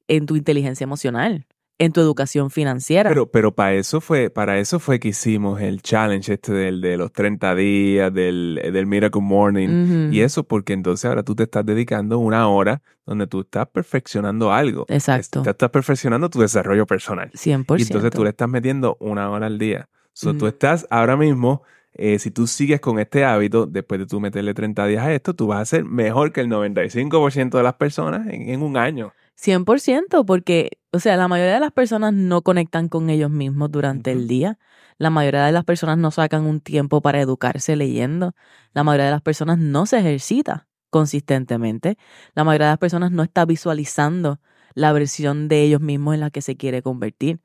en 0.08 0.26
tu 0.26 0.36
inteligencia 0.36 0.84
emocional, 0.84 1.48
en 1.80 1.92
tu 1.94 2.02
educación 2.02 2.50
financiera. 2.50 3.10
Pero, 3.10 3.30
pero 3.30 3.54
para 3.54 3.74
eso 3.76 4.02
fue, 4.02 4.30
para 4.30 4.58
eso 4.58 4.80
fue 4.80 5.00
que 5.00 5.10
hicimos 5.10 5.62
el 5.62 5.82
challenge 5.82 6.34
este 6.34 6.52
del, 6.52 6.82
de 6.82 6.98
los 6.98 7.12
30 7.12 7.56
días, 7.56 8.14
del, 8.14 8.60
del 8.74 8.86
Miracle 8.88 9.22
Morning. 9.22 10.12
Y 10.12 10.22
eso 10.22 10.44
porque 10.44 10.74
entonces 10.74 11.06
ahora 11.06 11.24
tú 11.24 11.36
te 11.36 11.44
estás 11.44 11.66
dedicando 11.66 12.18
una 12.18 12.48
hora 12.48 12.82
donde 13.06 13.28
tú 13.28 13.42
estás 13.42 13.68
perfeccionando 13.68 14.52
algo. 14.52 14.86
Exacto. 14.90 15.40
Estás, 15.40 15.54
estás 15.54 15.70
perfeccionando 15.70 16.30
tu 16.30 16.40
desarrollo 16.40 16.86
personal. 16.86 17.32
100%. 17.32 17.80
Y 17.80 17.84
entonces 17.84 18.12
tú 18.12 18.24
le 18.24 18.32
estás 18.32 18.50
metiendo 18.50 18.98
una 19.00 19.30
hora 19.30 19.46
al 19.46 19.60
día. 19.60 19.88
So, 20.14 20.32
tú 20.32 20.38
Ujú. 20.38 20.48
estás 20.48 20.88
ahora 20.90 21.16
mismo, 21.16 21.62
eh, 21.94 22.18
si 22.18 22.32
tú 22.32 22.48
sigues 22.48 22.82
con 22.82 22.98
este 22.98 23.24
hábito, 23.24 23.68
después 23.68 24.00
de 24.00 24.08
tú 24.08 24.20
meterle 24.20 24.56
30 24.56 24.88
días 24.88 25.06
a 25.06 25.14
esto, 25.14 25.36
tú 25.36 25.46
vas 25.46 25.62
a 25.62 25.66
ser 25.66 25.86
mejor 25.86 26.32
que 26.32 26.42
el 26.42 26.50
95% 26.50 27.58
de 27.58 27.64
las 27.64 27.76
personas 27.76 28.26
en, 28.28 28.50
en 28.50 28.64
un 28.64 28.78
año. 28.78 29.14
100%, 29.38 30.26
porque, 30.26 30.72
o 30.92 31.00
sea, 31.00 31.16
la 31.18 31.28
mayoría 31.28 31.56
de 31.56 31.60
las 31.60 31.72
personas 31.72 32.14
no 32.14 32.42
conectan 32.42 32.90
con 32.90 33.10
ellos 33.10 33.30
mismos 33.30 33.72
durante 33.72 34.12
el 34.12 34.28
día. 34.28 34.58
La 34.98 35.10
mayoría 35.12 35.46
de 35.46 35.52
las 35.52 35.64
personas 35.64 35.98
no 35.98 36.12
sacan 36.12 36.46
un 36.46 36.60
tiempo 36.60 37.02
para 37.02 37.22
educarse 37.22 37.76
leyendo. 37.76 38.34
La 38.74 38.84
mayoría 38.84 39.06
de 39.06 39.12
las 39.12 39.22
personas 39.22 39.60
no 39.60 39.86
se 39.86 40.00
ejercita 40.00 40.68
consistentemente. 40.90 41.98
La 42.34 42.44
mayoría 42.44 42.68
de 42.68 42.72
las 42.74 42.80
personas 42.80 43.12
no 43.12 43.22
está 43.24 43.46
visualizando 43.46 44.40
la 44.74 44.92
versión 44.94 45.48
de 45.48 45.62
ellos 45.64 45.82
mismos 45.82 46.16
en 46.16 46.22
la 46.22 46.32
que 46.32 46.42
se 46.42 46.58
quiere 46.58 46.82
convertir. 46.82 47.40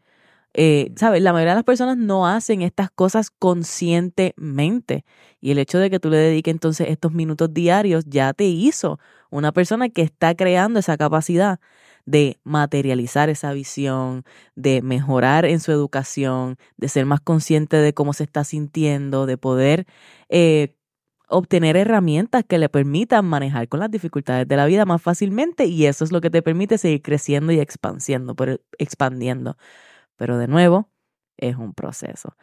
Eh, 0.54 0.92
¿Sabes? 0.96 1.22
La 1.22 1.32
mayoría 1.32 1.52
de 1.52 1.56
las 1.56 1.64
personas 1.64 1.96
no 1.96 2.26
hacen 2.26 2.62
estas 2.62 2.90
cosas 2.90 3.30
conscientemente. 3.30 5.04
Y 5.40 5.50
el 5.50 5.58
hecho 5.58 5.78
de 5.78 5.90
que 5.90 6.00
tú 6.00 6.10
le 6.10 6.18
dediques 6.18 6.52
entonces 6.52 6.88
estos 6.90 7.12
minutos 7.12 7.52
diarios 7.52 8.04
ya 8.06 8.32
te 8.34 8.44
hizo 8.44 8.98
una 9.32 9.52
persona 9.52 9.88
que 9.88 10.02
está 10.02 10.34
creando 10.34 10.78
esa 10.78 10.96
capacidad 10.96 11.58
de 12.04 12.38
materializar 12.44 13.28
esa 13.28 13.52
visión, 13.52 14.24
de 14.56 14.82
mejorar 14.82 15.44
en 15.44 15.60
su 15.60 15.72
educación, 15.72 16.56
de 16.76 16.88
ser 16.88 17.06
más 17.06 17.20
consciente 17.20 17.76
de 17.76 17.94
cómo 17.94 18.12
se 18.12 18.24
está 18.24 18.44
sintiendo, 18.44 19.26
de 19.26 19.38
poder 19.38 19.86
eh, 20.28 20.76
obtener 21.28 21.76
herramientas 21.76 22.44
que 22.46 22.58
le 22.58 22.68
permitan 22.68 23.24
manejar 23.24 23.68
con 23.68 23.80
las 23.80 23.90
dificultades 23.90 24.46
de 24.46 24.56
la 24.56 24.66
vida 24.66 24.84
más 24.84 25.00
fácilmente 25.00 25.64
y 25.64 25.86
eso 25.86 26.04
es 26.04 26.12
lo 26.12 26.20
que 26.20 26.30
te 26.30 26.42
permite 26.42 26.76
seguir 26.76 27.02
creciendo 27.02 27.52
y 27.52 27.60
expandiendo, 27.60 28.34
pero, 28.34 28.58
expandiendo. 28.78 29.56
Pero 30.16 30.38
de 30.38 30.48
nuevo, 30.48 30.90
es 31.38 31.56
un 31.56 31.72
proceso. 31.72 32.36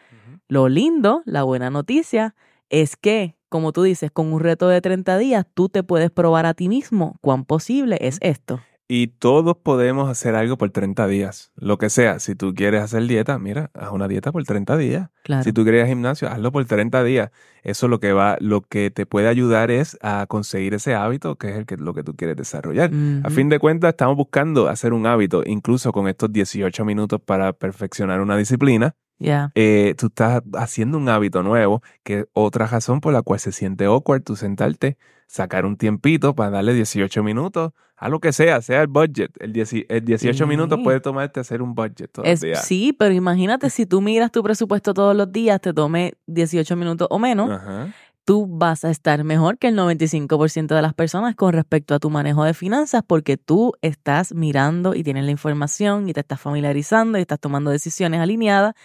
Lo 0.48 0.70
lindo, 0.70 1.22
la 1.26 1.44
buena 1.44 1.70
noticia, 1.70 2.36
es 2.70 2.96
que, 2.96 3.36
como 3.50 3.74
tú 3.74 3.84
dices, 3.84 4.12
con 4.12 4.32
un 4.32 4.40
reto 4.40 4.68
de 4.70 4.82
30 4.82 5.18
días, 5.18 5.46
tú 5.54 5.70
te 5.70 5.84
puedes 5.84 6.12
probar 6.12 6.46
a 6.46 6.54
ti 6.54 6.70
mismo 6.70 7.18
cuán 7.22 7.46
posible 7.46 7.98
es 8.00 8.18
esto. 8.22 8.62
Y 8.92 9.10
todos 9.20 9.56
podemos 9.56 10.10
hacer 10.10 10.34
algo 10.34 10.58
por 10.58 10.72
30 10.72 11.06
días. 11.06 11.52
Lo 11.56 11.78
que 11.78 11.92
sea. 11.92 12.18
Si 12.20 12.34
tú 12.34 12.56
quieres 12.56 12.82
hacer 12.82 13.04
dieta, 13.04 13.38
mira, 13.38 13.70
haz 13.76 13.92
una 13.92 14.08
dieta 14.08 14.32
por 14.32 14.44
30 14.44 14.78
días. 14.78 15.10
Claro. 15.22 15.44
Si 15.44 15.54
tú 15.54 15.62
quieres 15.62 15.82
ir 15.82 15.84
al 15.84 15.90
gimnasio, 15.90 16.28
hazlo 16.28 16.52
por 16.52 16.66
30 16.66 17.04
días. 17.04 17.30
Eso 17.62 17.88
lo 17.88 18.00
que 18.00 18.14
va, 18.14 18.36
lo 18.40 18.62
que 18.62 18.90
te 18.90 19.06
puede 19.06 19.28
ayudar 19.28 19.70
es 19.70 19.96
a 20.02 20.26
conseguir 20.28 20.74
ese 20.74 20.96
hábito 20.96 21.36
que 21.36 21.50
es 21.50 21.58
el 21.58 21.68
que, 21.68 21.78
lo 21.78 21.94
que 21.94 22.02
tú 22.02 22.16
quieres 22.16 22.36
desarrollar. 22.36 22.90
A 23.24 23.30
fin 23.30 23.48
de 23.50 23.60
cuentas, 23.60 23.90
estamos 23.90 24.18
buscando 24.18 24.68
hacer 24.68 24.94
un 24.94 25.06
hábito, 25.06 25.44
incluso 25.46 25.92
con 25.92 26.08
estos 26.08 26.34
18 26.34 26.84
minutos 26.84 27.22
para 27.22 27.54
perfeccionar 27.54 28.22
una 28.22 28.38
disciplina. 28.38 28.96
Ya. 29.20 29.52
eh, 29.54 29.96
tú 29.98 30.08
estás 30.08 30.42
haciendo 30.54 30.98
un 30.98 31.10
hábito 31.10 31.44
nuevo, 31.44 31.84
que 32.04 32.20
es 32.22 32.26
otra 32.34 32.66
razón 32.66 33.02
por 33.02 33.14
la 33.14 33.22
cual 33.22 33.40
se 33.40 33.52
siente 33.52 33.86
awkward 33.86 34.24
tú 34.24 34.38
sentarte, 34.38 34.98
sacar 35.28 35.66
un 35.66 35.76
tiempito 35.76 36.34
para 36.34 36.50
darle 36.50 36.74
18 36.74 37.22
minutos 37.22 37.74
a 38.00 38.08
lo 38.10 38.20
que 38.20 38.32
sea, 38.32 38.62
sea 38.62 38.82
el 38.82 38.88
budget. 38.88 39.32
El, 39.40 39.52
dieci- 39.54 39.86
el 39.90 40.06
18 40.06 40.46
Sí. 40.46 40.50
minutos 40.50 40.80
puede 40.84 41.00
tomarte 41.02 41.40
hacer 41.42 41.62
un 41.62 41.76
budget 41.76 42.10
todos 42.12 42.28
Es, 42.28 42.40
los 42.42 42.48
días. 42.48 42.66
sí, 42.66 42.94
pero 42.98 43.14
imagínate 43.14 43.70
si 43.70 43.86
tú 43.86 44.00
miras 44.02 44.32
tu 44.32 44.42
presupuesto 44.42 44.94
todos 44.94 45.16
los 45.16 45.32
días, 45.32 45.60
te 45.60 45.74
tome 45.74 46.14
18 46.26 46.76
minutos 46.76 47.08
o 47.12 47.20
menos, 47.20 47.52
Ajá. 47.52 47.94
tú 48.26 48.48
vas 48.48 48.86
a 48.86 48.90
estar 48.92 49.24
mejor 49.24 49.58
que 49.58 49.68
el 49.68 49.76
95% 49.76 50.76
de 50.76 50.82
las 50.82 50.94
personas 50.94 51.36
con 51.36 51.52
respecto 51.54 51.94
a 51.96 52.00
tu 52.00 52.10
manejo 52.10 52.44
de 52.44 52.54
finanzas 52.54 53.02
porque 53.06 53.38
tú 53.38 53.74
estás 53.82 54.34
mirando 54.34 54.96
y 54.96 55.04
tienes 55.04 55.26
la 55.26 55.32
información 55.32 56.08
y 56.08 56.14
te 56.14 56.22
estás 56.22 56.40
familiarizando 56.40 57.18
y 57.18 57.22
estás 57.22 57.40
tomando 57.40 57.70
decisiones 57.72 58.22
alineadas. 58.22 58.76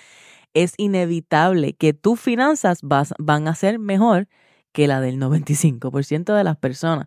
Es 0.54 0.74
inevitable 0.76 1.74
que 1.74 1.92
tus 1.94 2.18
finanzas 2.20 2.78
vas- 2.82 3.14
van 3.18 3.48
a 3.48 3.54
ser 3.54 3.78
mejor 3.78 4.28
que 4.72 4.88
la 4.88 5.00
del 5.00 5.18
95% 5.18 6.34
de 6.34 6.42
las 6.44 6.56
personas. 6.56 7.06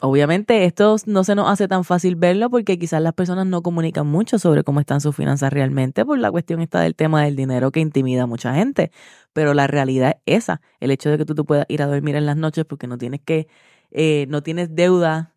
Obviamente 0.00 0.64
esto 0.64 0.96
no 1.06 1.24
se 1.24 1.34
nos 1.34 1.50
hace 1.50 1.68
tan 1.68 1.84
fácil 1.84 2.16
verlo 2.16 2.50
porque 2.50 2.78
quizás 2.78 3.02
las 3.02 3.14
personas 3.14 3.46
no 3.46 3.62
comunican 3.62 4.06
mucho 4.06 4.38
sobre 4.38 4.64
cómo 4.64 4.80
están 4.80 5.00
sus 5.00 5.16
finanzas 5.16 5.52
realmente 5.52 6.04
por 6.04 6.18
la 6.18 6.30
cuestión 6.30 6.60
está 6.60 6.80
del 6.80 6.94
tema 6.94 7.24
del 7.24 7.36
dinero 7.36 7.70
que 7.70 7.80
intimida 7.80 8.24
a 8.24 8.26
mucha 8.26 8.54
gente. 8.54 8.90
Pero 9.32 9.54
la 9.54 9.66
realidad 9.66 10.18
es 10.26 10.44
esa, 10.44 10.60
el 10.80 10.90
hecho 10.90 11.10
de 11.10 11.18
que 11.18 11.24
tú 11.24 11.34
te 11.34 11.44
puedas 11.44 11.66
ir 11.68 11.82
a 11.82 11.86
dormir 11.86 12.16
en 12.16 12.26
las 12.26 12.36
noches 12.36 12.64
porque 12.64 12.86
no 12.86 12.98
tienes 12.98 13.20
que, 13.20 13.48
eh, 13.90 14.26
no 14.28 14.42
tienes 14.42 14.74
deuda 14.74 15.34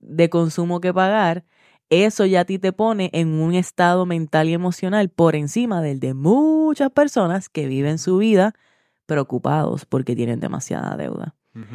de 0.00 0.28
consumo 0.28 0.80
que 0.80 0.92
pagar, 0.92 1.44
eso 1.90 2.24
ya 2.24 2.40
a 2.40 2.44
ti 2.44 2.58
te 2.58 2.72
pone 2.72 3.10
en 3.12 3.28
un 3.40 3.54
estado 3.54 4.06
mental 4.06 4.48
y 4.48 4.54
emocional 4.54 5.10
por 5.10 5.36
encima 5.36 5.82
del 5.82 6.00
de 6.00 6.14
muchas 6.14 6.90
personas 6.90 7.48
que 7.48 7.66
viven 7.66 7.98
su 7.98 8.16
vida 8.18 8.54
preocupados 9.06 9.84
porque 9.84 10.16
tienen 10.16 10.40
demasiada 10.40 10.96
deuda. 10.96 11.34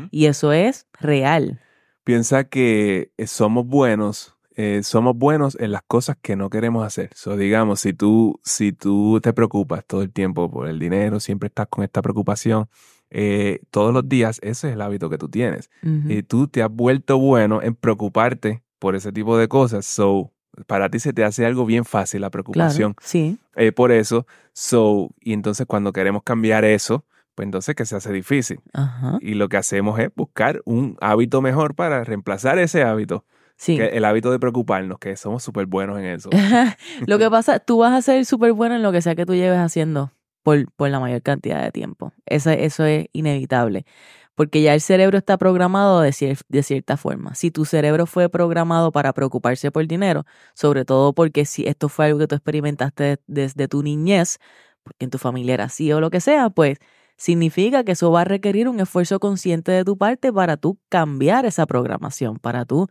Y 0.09 0.25
eso 0.25 0.53
es 0.53 0.87
real. 0.99 1.61
Piensa 2.07 2.45
que 2.45 3.11
eh, 3.17 3.27
somos 3.27 3.67
buenos, 3.67 4.37
eh, 4.55 4.79
somos 4.81 5.17
buenos 5.17 5.57
en 5.59 5.73
las 5.73 5.81
cosas 5.85 6.15
que 6.21 6.37
no 6.37 6.49
queremos 6.49 6.85
hacer. 6.85 7.09
So, 7.13 7.35
digamos, 7.35 7.81
si 7.81 7.91
tú, 7.91 8.39
si 8.45 8.71
tú 8.71 9.19
te 9.21 9.33
preocupas 9.33 9.83
todo 9.85 10.03
el 10.03 10.13
tiempo 10.13 10.49
por 10.49 10.69
el 10.69 10.79
dinero, 10.79 11.19
siempre 11.19 11.47
estás 11.47 11.67
con 11.67 11.83
esta 11.83 12.01
preocupación, 12.01 12.69
eh, 13.09 13.59
todos 13.71 13.93
los 13.93 14.07
días, 14.07 14.39
ese 14.41 14.69
es 14.69 14.75
el 14.75 14.81
hábito 14.81 15.09
que 15.09 15.17
tú 15.17 15.27
tienes. 15.27 15.69
Y 16.07 16.23
tú 16.23 16.47
te 16.47 16.63
has 16.63 16.71
vuelto 16.71 17.17
bueno 17.17 17.61
en 17.61 17.75
preocuparte 17.75 18.63
por 18.79 18.95
ese 18.95 19.11
tipo 19.11 19.37
de 19.37 19.49
cosas. 19.49 19.85
So, 19.85 20.31
para 20.65 20.89
ti 20.89 20.99
se 20.99 21.11
te 21.11 21.25
hace 21.25 21.45
algo 21.45 21.65
bien 21.65 21.83
fácil 21.83 22.21
la 22.21 22.29
preocupación. 22.29 22.93
Claro, 22.93 23.05
sí, 23.05 23.37
Eh, 23.57 23.73
por 23.73 23.91
eso, 23.91 24.25
so, 24.53 25.09
y 25.19 25.33
entonces 25.33 25.67
cuando 25.67 25.91
queremos 25.91 26.23
cambiar 26.23 26.63
eso, 26.63 27.03
pues 27.37 27.45
entonces 27.45 27.75
que 27.75 27.85
se 27.85 27.95
hace 27.95 28.11
difícil. 28.11 28.59
ajá, 28.73 29.19
Y 29.21 29.35
lo 29.35 29.47
que 29.47 29.57
hacemos 29.57 29.99
es 29.99 30.09
buscar 30.15 30.61
un 30.65 30.97
hábito 31.01 31.39
mejor 31.39 31.75
para 31.75 32.03
reemplazar 32.03 32.57
ese 32.57 32.81
hábito, 32.81 33.25
sí. 33.57 33.77
que 33.77 33.89
el 33.89 34.05
hábito 34.05 34.31
de 34.31 34.39
preocuparnos, 34.39 34.97
que 34.97 35.15
somos 35.15 35.43
súper 35.43 35.67
buenos 35.67 35.99
en 35.99 36.05
eso. 36.05 36.31
lo 37.05 37.19
que 37.19 37.29
pasa, 37.29 37.59
tú 37.59 37.77
vas 37.77 37.93
a 37.93 38.01
ser 38.01 38.25
súper 38.25 38.53
bueno 38.53 38.73
en 38.75 38.81
lo 38.81 38.91
que 38.91 39.03
sea 39.03 39.13
que 39.13 39.27
tú 39.27 39.35
lleves 39.35 39.59
haciendo 39.59 40.11
por, 40.41 40.71
por 40.71 40.89
la 40.89 40.99
mayor 40.99 41.21
cantidad 41.21 41.61
de 41.61 41.71
tiempo. 41.71 42.11
Eso, 42.25 42.49
eso 42.49 42.85
es 42.85 43.05
inevitable. 43.13 43.85
Porque 44.33 44.63
ya 44.63 44.73
el 44.73 44.81
cerebro 44.81 45.19
está 45.19 45.37
programado 45.37 46.01
de, 46.01 46.09
cier- 46.09 46.41
de 46.47 46.63
cierta 46.63 46.97
forma. 46.97 47.35
Si 47.35 47.51
tu 47.51 47.65
cerebro 47.65 48.07
fue 48.07 48.29
programado 48.29 48.91
para 48.91 49.13
preocuparse 49.13 49.69
por 49.71 49.85
dinero, 49.85 50.25
sobre 50.55 50.85
todo 50.85 51.13
porque 51.13 51.45
si 51.45 51.67
esto 51.67 51.87
fue 51.87 52.05
algo 52.05 52.17
que 52.19 52.27
tú 52.27 52.33
experimentaste 52.35 53.03
de- 53.03 53.19
desde 53.27 53.67
tu 53.67 53.83
niñez, 53.83 54.39
porque 54.83 55.05
en 55.05 55.09
tu 55.11 55.17
familia 55.19 55.53
era 55.55 55.65
así 55.65 55.91
o 55.93 55.99
lo 55.99 56.09
que 56.09 56.19
sea, 56.21 56.49
pues 56.49 56.77
significa 57.17 57.83
que 57.83 57.93
eso 57.93 58.11
va 58.11 58.21
a 58.21 58.25
requerir 58.25 58.69
un 58.69 58.79
esfuerzo 58.79 59.19
consciente 59.19 59.71
de 59.71 59.83
tu 59.83 59.97
parte 59.97 60.31
para 60.31 60.55
tú 60.57 60.79
cambiar 60.89 61.45
esa 61.45 61.65
programación, 61.65 62.37
para 62.37 62.65
tú 62.65 62.87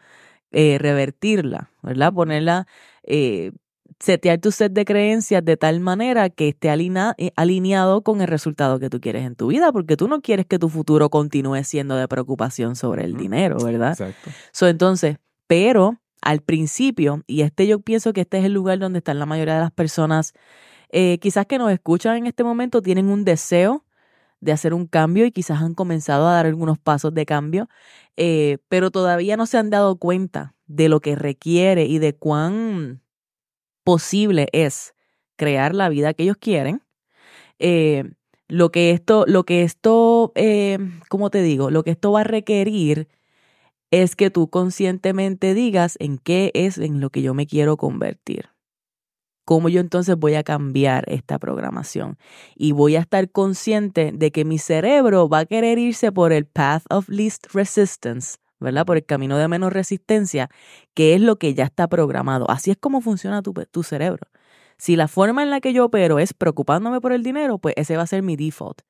eh, 0.50 0.78
revertirla, 0.78 1.70
¿verdad? 1.82 2.12
Ponerla, 2.12 2.66
eh, 3.04 3.52
setear 4.00 4.40
tu 4.40 4.50
set 4.50 4.72
de 4.72 4.84
creencias 4.84 5.44
de 5.44 5.56
tal 5.56 5.80
manera 5.80 6.28
que 6.28 6.48
esté 6.48 6.68
eh, 6.68 7.32
alineado 7.36 8.02
con 8.02 8.20
el 8.20 8.26
resultado 8.26 8.78
que 8.78 8.90
tú 8.90 9.00
quieres 9.00 9.24
en 9.24 9.36
tu 9.36 9.46
vida, 9.46 9.72
porque 9.72 9.96
tú 9.96 10.08
no 10.08 10.20
quieres 10.20 10.46
que 10.46 10.58
tu 10.58 10.68
futuro 10.68 11.08
continúe 11.08 11.62
siendo 11.64 11.96
de 11.96 12.08
preocupación 12.08 12.76
sobre 12.76 13.04
el 13.04 13.16
dinero, 13.16 13.58
¿verdad? 13.58 13.92
Exacto. 13.92 14.30
So, 14.52 14.68
entonces, 14.68 15.16
pero 15.46 16.00
al 16.20 16.40
principio, 16.40 17.22
y 17.28 17.42
este 17.42 17.66
yo 17.68 17.80
pienso 17.80 18.12
que 18.12 18.22
este 18.22 18.38
es 18.38 18.44
el 18.44 18.52
lugar 18.52 18.80
donde 18.80 18.98
están 18.98 19.18
la 19.20 19.26
mayoría 19.26 19.54
de 19.54 19.60
las 19.60 19.72
personas, 19.72 20.34
eh, 20.90 21.18
quizás 21.18 21.46
que 21.46 21.58
nos 21.58 21.70
escuchan 21.70 22.16
en 22.16 22.26
este 22.26 22.44
momento, 22.44 22.82
tienen 22.82 23.08
un 23.08 23.24
deseo 23.24 23.85
de 24.40 24.52
hacer 24.52 24.74
un 24.74 24.86
cambio 24.86 25.26
y 25.26 25.32
quizás 25.32 25.62
han 25.62 25.74
comenzado 25.74 26.28
a 26.28 26.34
dar 26.34 26.46
algunos 26.46 26.78
pasos 26.78 27.14
de 27.14 27.26
cambio, 27.26 27.68
eh, 28.16 28.58
pero 28.68 28.90
todavía 28.90 29.36
no 29.36 29.46
se 29.46 29.58
han 29.58 29.70
dado 29.70 29.96
cuenta 29.96 30.54
de 30.66 30.88
lo 30.88 31.00
que 31.00 31.16
requiere 31.16 31.86
y 31.86 31.98
de 31.98 32.14
cuán 32.14 33.02
posible 33.84 34.48
es 34.52 34.94
crear 35.36 35.74
la 35.74 35.88
vida 35.88 36.14
que 36.14 36.24
ellos 36.24 36.36
quieren. 36.38 36.82
Eh, 37.58 38.04
lo 38.48 38.70
que 38.70 38.90
esto, 38.90 39.24
lo 39.26 39.44
que 39.44 39.62
esto, 39.62 40.32
eh, 40.34 40.78
¿cómo 41.08 41.30
te 41.30 41.42
digo? 41.42 41.70
Lo 41.70 41.82
que 41.82 41.90
esto 41.90 42.12
va 42.12 42.20
a 42.20 42.24
requerir 42.24 43.08
es 43.90 44.16
que 44.16 44.30
tú 44.30 44.50
conscientemente 44.50 45.54
digas 45.54 45.96
en 46.00 46.18
qué 46.18 46.50
es 46.54 46.78
en 46.78 47.00
lo 47.00 47.10
que 47.10 47.22
yo 47.22 47.34
me 47.34 47.46
quiero 47.46 47.76
convertir. 47.76 48.50
¿Cómo 49.46 49.68
yo 49.68 49.80
entonces 49.80 50.16
voy 50.16 50.34
a 50.34 50.42
cambiar 50.42 51.04
esta 51.06 51.38
programación? 51.38 52.18
Y 52.56 52.72
voy 52.72 52.96
a 52.96 53.00
estar 53.00 53.30
consciente 53.30 54.10
de 54.12 54.32
que 54.32 54.44
mi 54.44 54.58
cerebro 54.58 55.28
va 55.28 55.38
a 55.38 55.46
querer 55.46 55.78
irse 55.78 56.10
por 56.10 56.32
el 56.32 56.46
path 56.46 56.82
of 56.90 57.08
least 57.08 57.46
resistance, 57.54 58.38
¿verdad? 58.58 58.84
Por 58.84 58.96
el 58.96 59.06
camino 59.06 59.38
de 59.38 59.46
menos 59.46 59.72
resistencia, 59.72 60.50
que 60.94 61.14
es 61.14 61.20
lo 61.20 61.36
que 61.36 61.54
ya 61.54 61.62
está 61.62 61.86
programado. 61.86 62.50
Así 62.50 62.72
es 62.72 62.76
como 62.76 63.00
funciona 63.00 63.40
tu, 63.40 63.54
tu 63.70 63.84
cerebro. 63.84 64.26
Si 64.78 64.96
la 64.96 65.06
forma 65.06 65.44
en 65.44 65.50
la 65.50 65.60
que 65.60 65.72
yo 65.72 65.84
opero 65.84 66.18
es 66.18 66.34
preocupándome 66.34 67.00
por 67.00 67.12
el 67.12 67.22
dinero, 67.22 67.58
pues 67.58 67.74
ese 67.76 67.96
va 67.96 68.02
a 68.02 68.08
ser 68.08 68.24
mi 68.24 68.34
default. 68.34 68.80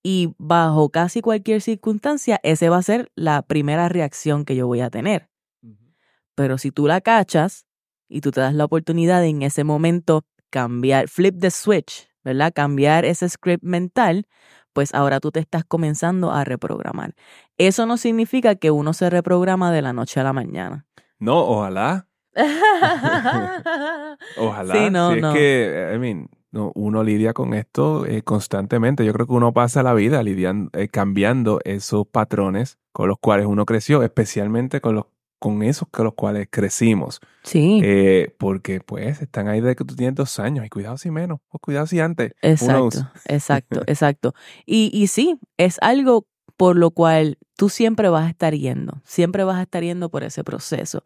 Y 0.00 0.32
bajo 0.38 0.90
casi 0.90 1.22
cualquier 1.22 1.60
circunstancia, 1.60 2.38
ese 2.44 2.68
va 2.68 2.76
a 2.76 2.82
ser 2.82 3.10
la 3.16 3.42
primera 3.42 3.88
reacción 3.88 4.44
que 4.44 4.54
yo 4.54 4.68
voy 4.68 4.80
a 4.80 4.90
tener. 4.90 5.28
Pero 6.36 6.56
si 6.56 6.70
tú 6.70 6.86
la 6.86 7.00
cachas 7.00 7.66
y 8.08 8.20
tú 8.20 8.30
te 8.30 8.40
das 8.40 8.54
la 8.54 8.64
oportunidad 8.64 9.20
de 9.20 9.28
en 9.28 9.42
ese 9.42 9.64
momento 9.64 10.24
cambiar, 10.50 11.08
flip 11.08 11.40
the 11.40 11.50
switch, 11.50 12.08
¿verdad? 12.22 12.52
Cambiar 12.54 13.04
ese 13.04 13.28
script 13.28 13.64
mental, 13.64 14.26
pues 14.72 14.94
ahora 14.94 15.20
tú 15.20 15.30
te 15.30 15.40
estás 15.40 15.64
comenzando 15.64 16.32
a 16.32 16.44
reprogramar. 16.44 17.14
Eso 17.58 17.86
no 17.86 17.96
significa 17.96 18.54
que 18.56 18.70
uno 18.70 18.92
se 18.92 19.10
reprograma 19.10 19.72
de 19.72 19.82
la 19.82 19.92
noche 19.92 20.20
a 20.20 20.24
la 20.24 20.32
mañana. 20.32 20.86
No, 21.18 21.38
ojalá. 21.38 22.08
ojalá. 24.36 24.74
Sí, 24.74 24.90
no, 24.90 25.12
es 25.12 25.24
que, 25.34 25.92
I 25.94 25.98
mean, 25.98 26.28
uno 26.52 27.02
lidia 27.02 27.32
con 27.32 27.54
esto 27.54 28.06
eh, 28.06 28.22
constantemente. 28.22 29.04
Yo 29.04 29.12
creo 29.12 29.26
que 29.26 29.32
uno 29.32 29.52
pasa 29.52 29.82
la 29.82 29.94
vida 29.94 30.22
lidiando, 30.22 30.70
eh, 30.78 30.88
cambiando 30.88 31.60
esos 31.64 32.06
patrones 32.06 32.78
con 32.92 33.08
los 33.08 33.18
cuales 33.18 33.46
uno 33.46 33.66
creció, 33.66 34.02
especialmente 34.02 34.80
con 34.80 34.94
los 34.94 35.06
con 35.44 35.62
esos 35.62 35.86
con 35.90 36.06
los 36.06 36.14
cuales 36.14 36.48
crecimos. 36.50 37.20
Sí. 37.42 37.78
Eh, 37.84 38.34
porque 38.38 38.80
pues 38.80 39.20
están 39.20 39.46
ahí 39.46 39.60
desde 39.60 39.76
que 39.76 39.84
tú 39.84 39.94
tienes 39.94 40.14
dos 40.14 40.38
años 40.38 40.64
y 40.64 40.70
cuidado 40.70 40.96
si 40.96 41.10
menos 41.10 41.40
o 41.50 41.58
cuidado 41.58 41.86
si 41.86 42.00
antes. 42.00 42.32
Exacto, 42.40 43.06
exacto, 43.26 43.82
exacto. 43.86 44.34
Y, 44.64 44.90
y 44.94 45.08
sí, 45.08 45.38
es 45.58 45.76
algo 45.82 46.26
por 46.56 46.76
lo 46.76 46.92
cual 46.92 47.36
tú 47.58 47.68
siempre 47.68 48.08
vas 48.08 48.24
a 48.24 48.30
estar 48.30 48.54
yendo, 48.54 49.02
siempre 49.04 49.44
vas 49.44 49.58
a 49.58 49.62
estar 49.64 49.82
yendo 49.82 50.08
por 50.08 50.24
ese 50.24 50.44
proceso. 50.44 51.02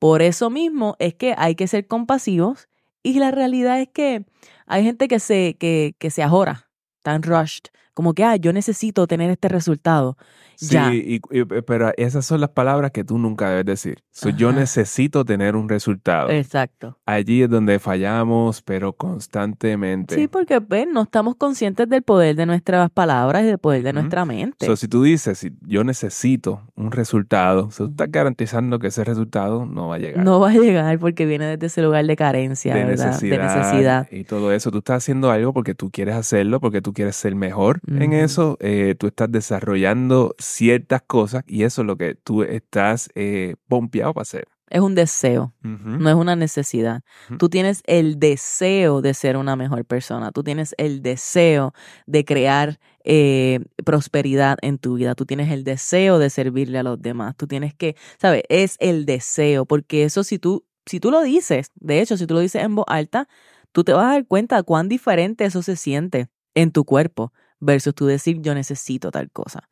Por 0.00 0.22
eso 0.22 0.50
mismo 0.50 0.96
es 0.98 1.14
que 1.14 1.36
hay 1.38 1.54
que 1.54 1.68
ser 1.68 1.86
compasivos 1.86 2.68
y 3.04 3.20
la 3.20 3.30
realidad 3.30 3.80
es 3.80 3.90
que 3.90 4.24
hay 4.66 4.82
gente 4.82 5.06
que 5.06 5.20
se, 5.20 5.56
que, 5.56 5.94
que 6.00 6.10
se 6.10 6.24
ajora, 6.24 6.68
tan 7.02 7.22
rushed, 7.22 7.66
como 7.98 8.14
que, 8.14 8.22
ah, 8.22 8.36
yo 8.36 8.52
necesito 8.52 9.08
tener 9.08 9.28
este 9.28 9.48
resultado. 9.48 10.16
Sí, 10.54 11.20
pero 11.66 11.92
esas 11.96 12.26
son 12.26 12.40
las 12.40 12.50
palabras 12.50 12.90
que 12.90 13.04
tú 13.04 13.16
nunca 13.16 13.50
debes 13.50 13.64
decir. 13.64 14.02
yo 14.36 14.52
necesito 14.52 15.24
tener 15.24 15.54
un 15.54 15.68
resultado. 15.68 16.30
Exacto. 16.30 16.96
Allí 17.06 17.42
es 17.42 17.50
donde 17.50 17.78
fallamos, 17.78 18.62
pero 18.62 18.92
constantemente. 18.92 20.16
Sí, 20.16 20.26
porque 20.26 20.60
ven, 20.60 20.92
no 20.92 21.02
estamos 21.02 21.36
conscientes 21.36 21.88
del 21.88 22.02
poder 22.02 22.34
de 22.34 22.46
nuestras 22.46 22.90
palabras 22.90 23.42
y 23.42 23.46
del 23.46 23.58
poder 23.58 23.82
de 23.82 23.92
nuestra 23.92 24.24
mente. 24.24 24.66
So, 24.66 24.76
si 24.76 24.88
tú 24.88 25.04
dices, 25.04 25.46
yo 25.62 25.82
necesito 25.84 26.62
un 26.74 26.90
resultado, 26.90 27.68
tú 27.76 27.86
estás 27.86 28.10
garantizando 28.10 28.78
que 28.78 28.88
ese 28.88 29.04
resultado 29.04 29.64
no 29.64 29.88
va 29.88 29.96
a 29.96 29.98
llegar. 29.98 30.24
No 30.24 30.40
va 30.40 30.50
a 30.50 30.54
llegar 30.54 30.98
porque 30.98 31.26
viene 31.26 31.46
desde 31.46 31.66
ese 31.66 31.82
lugar 31.82 32.04
de 32.04 32.16
carencia, 32.16 32.74
de 32.74 32.84
Necesidad, 32.84 33.38
de 33.38 33.44
necesidad. 33.44 34.08
Y 34.10 34.24
todo 34.24 34.52
eso. 34.52 34.72
Tú 34.72 34.78
estás 34.78 34.98
haciendo 34.98 35.30
algo 35.30 35.52
porque 35.52 35.74
tú 35.74 35.90
quieres 35.90 36.16
hacerlo, 36.16 36.60
porque 36.60 36.80
tú 36.80 36.92
quieres 36.92 37.14
ser 37.14 37.36
mejor 37.36 37.80
en 37.88 38.12
eso. 38.12 38.56
Eh, 38.60 38.94
tú 38.98 39.08
estás 39.08 39.30
desarrollando 39.30 40.34
ciertas 40.38 41.02
cosas 41.02 41.44
y 41.46 41.64
eso 41.64 41.82
es 41.82 41.86
lo 41.86 41.96
que 41.96 42.14
tú 42.14 42.42
estás 42.42 43.10
eh, 43.14 43.56
pompeado 43.68 44.14
para 44.14 44.22
hacer. 44.22 44.48
Es 44.70 44.80
un 44.80 44.94
deseo, 44.94 45.54
no 45.62 46.10
es 46.10 46.14
una 46.14 46.36
necesidad. 46.36 47.00
Tú 47.38 47.48
tienes 47.48 47.80
el 47.86 48.18
deseo 48.18 49.00
de 49.00 49.14
ser 49.14 49.38
una 49.38 49.56
mejor 49.56 49.86
persona, 49.86 50.30
tú 50.30 50.42
tienes 50.42 50.74
el 50.76 51.00
deseo 51.00 51.72
de 52.06 52.26
crear 52.26 52.78
eh, 53.02 53.60
prosperidad 53.86 54.58
en 54.60 54.76
tu 54.76 54.96
vida, 54.96 55.14
tú 55.14 55.24
tienes 55.24 55.50
el 55.50 55.64
deseo 55.64 56.18
de 56.18 56.28
servirle 56.28 56.78
a 56.78 56.82
los 56.82 57.00
demás, 57.00 57.34
tú 57.34 57.46
tienes 57.46 57.72
que, 57.74 57.96
¿sabes? 58.20 58.42
Es 58.50 58.76
el 58.78 59.06
deseo, 59.06 59.64
porque 59.64 60.04
eso 60.04 60.22
si 60.22 60.38
tú, 60.38 60.66
si 60.84 61.00
tú 61.00 61.10
lo 61.10 61.22
dices, 61.22 61.72
de 61.76 62.02
hecho, 62.02 62.18
si 62.18 62.26
tú 62.26 62.34
lo 62.34 62.40
dices 62.40 62.62
en 62.62 62.74
voz 62.74 62.84
alta, 62.88 63.26
tú 63.72 63.84
te 63.84 63.94
vas 63.94 64.04
a 64.04 64.12
dar 64.12 64.26
cuenta 64.26 64.56
de 64.56 64.64
cuán 64.64 64.90
diferente 64.90 65.46
eso 65.46 65.62
se 65.62 65.76
siente 65.76 66.28
en 66.54 66.72
tu 66.72 66.84
cuerpo 66.84 67.32
versus 67.60 67.94
tú 67.94 68.06
decir 68.06 68.40
yo 68.40 68.54
necesito 68.54 69.10
tal 69.10 69.30
cosa. 69.30 69.68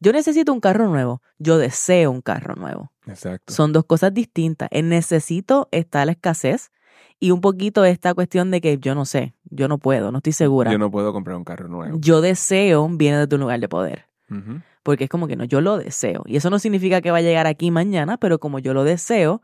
Yo 0.00 0.12
necesito 0.12 0.52
un 0.52 0.60
carro 0.60 0.88
nuevo, 0.88 1.22
yo 1.38 1.58
deseo 1.58 2.10
un 2.10 2.20
carro 2.20 2.54
nuevo. 2.54 2.92
Exacto. 3.06 3.52
Son 3.52 3.72
dos 3.72 3.84
cosas 3.84 4.14
distintas. 4.14 4.68
El 4.70 4.88
necesito 4.88 5.68
está 5.70 6.04
la 6.04 6.12
escasez 6.12 6.70
y 7.20 7.30
un 7.30 7.40
poquito 7.40 7.84
esta 7.84 8.14
cuestión 8.14 8.50
de 8.50 8.60
que 8.60 8.78
yo 8.78 8.94
no 8.94 9.04
sé, 9.04 9.34
yo 9.44 9.68
no 9.68 9.78
puedo, 9.78 10.12
no 10.12 10.18
estoy 10.18 10.32
segura. 10.32 10.70
Yo 10.70 10.78
no 10.78 10.90
puedo 10.90 11.12
comprar 11.12 11.36
un 11.36 11.44
carro 11.44 11.68
nuevo. 11.68 11.98
Yo 12.00 12.20
deseo 12.20 12.88
viene 12.90 13.18
de 13.18 13.26
tu 13.26 13.38
lugar 13.38 13.60
de 13.60 13.68
poder. 13.68 14.06
Porque 14.82 15.04
es 15.04 15.10
como 15.10 15.28
que 15.28 15.36
no, 15.36 15.44
yo 15.44 15.60
lo 15.60 15.78
deseo. 15.78 16.24
Y 16.26 16.36
eso 16.36 16.50
no 16.50 16.58
significa 16.58 17.00
que 17.00 17.10
va 17.10 17.18
a 17.18 17.22
llegar 17.22 17.46
aquí 17.46 17.70
mañana, 17.70 18.18
pero 18.18 18.38
como 18.38 18.58
yo 18.58 18.74
lo 18.74 18.84
deseo, 18.84 19.40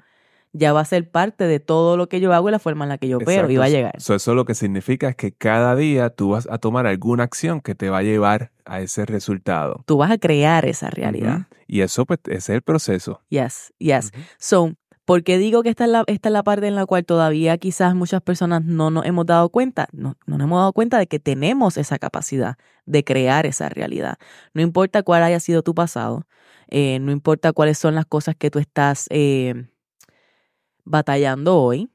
ya 0.52 0.72
va 0.72 0.80
a 0.80 0.84
ser 0.84 1.10
parte 1.10 1.44
de 1.44 1.60
todo 1.60 1.96
lo 1.96 2.08
que 2.08 2.20
yo 2.20 2.32
hago 2.32 2.48
y 2.48 2.52
la 2.52 2.58
forma 2.58 2.84
en 2.84 2.90
la 2.90 2.98
que 2.98 3.08
yo 3.08 3.18
opero 3.18 3.50
y 3.50 3.56
va 3.56 3.66
a 3.66 3.68
llegar. 3.68 3.94
eso 3.96 4.34
lo 4.34 4.44
que 4.44 4.54
significa 4.54 5.08
es 5.08 5.16
que 5.16 5.32
cada 5.32 5.76
día 5.76 6.10
tú 6.10 6.30
vas 6.30 6.48
a 6.50 6.58
tomar 6.58 6.86
alguna 6.86 7.24
acción 7.24 7.60
que 7.60 7.74
te 7.74 7.88
va 7.88 7.98
a 7.98 8.02
llevar 8.02 8.50
a 8.64 8.80
ese 8.80 9.06
resultado. 9.06 9.84
Tú 9.86 9.96
vas 9.96 10.10
a 10.10 10.18
crear 10.18 10.64
esa 10.64 10.90
realidad. 10.90 11.46
Y 11.66 11.82
eso 11.82 12.04
pues 12.04 12.18
es 12.26 12.48
el 12.48 12.62
proceso. 12.62 13.20
Yes, 13.28 13.72
yes. 13.78 14.12
So, 14.38 14.74
¿por 15.04 15.22
qué 15.22 15.38
digo 15.38 15.62
que 15.62 15.68
esta 15.68 15.84
es, 15.84 15.90
la, 15.90 16.04
esta 16.08 16.28
es 16.28 16.32
la 16.32 16.42
parte 16.42 16.66
en 16.66 16.74
la 16.74 16.84
cual 16.84 17.04
todavía 17.04 17.56
quizás 17.58 17.94
muchas 17.94 18.20
personas 18.22 18.64
no 18.64 18.90
nos 18.90 19.06
hemos 19.06 19.26
dado 19.26 19.50
cuenta? 19.50 19.88
No, 19.92 20.16
no 20.26 20.38
nos 20.38 20.46
hemos 20.46 20.58
dado 20.58 20.72
cuenta 20.72 20.98
de 20.98 21.06
que 21.06 21.20
tenemos 21.20 21.76
esa 21.76 21.98
capacidad 21.98 22.56
de 22.86 23.04
crear 23.04 23.46
esa 23.46 23.68
realidad. 23.68 24.18
No 24.52 24.62
importa 24.62 25.04
cuál 25.04 25.22
haya 25.22 25.38
sido 25.38 25.62
tu 25.62 25.76
pasado, 25.76 26.26
eh, 26.68 26.98
no 27.00 27.12
importa 27.12 27.52
cuáles 27.52 27.78
son 27.78 27.94
las 27.94 28.06
cosas 28.06 28.34
que 28.36 28.50
tú 28.50 28.58
estás... 28.58 29.06
Eh, 29.10 29.69
batallando 30.84 31.56
hoy, 31.56 31.90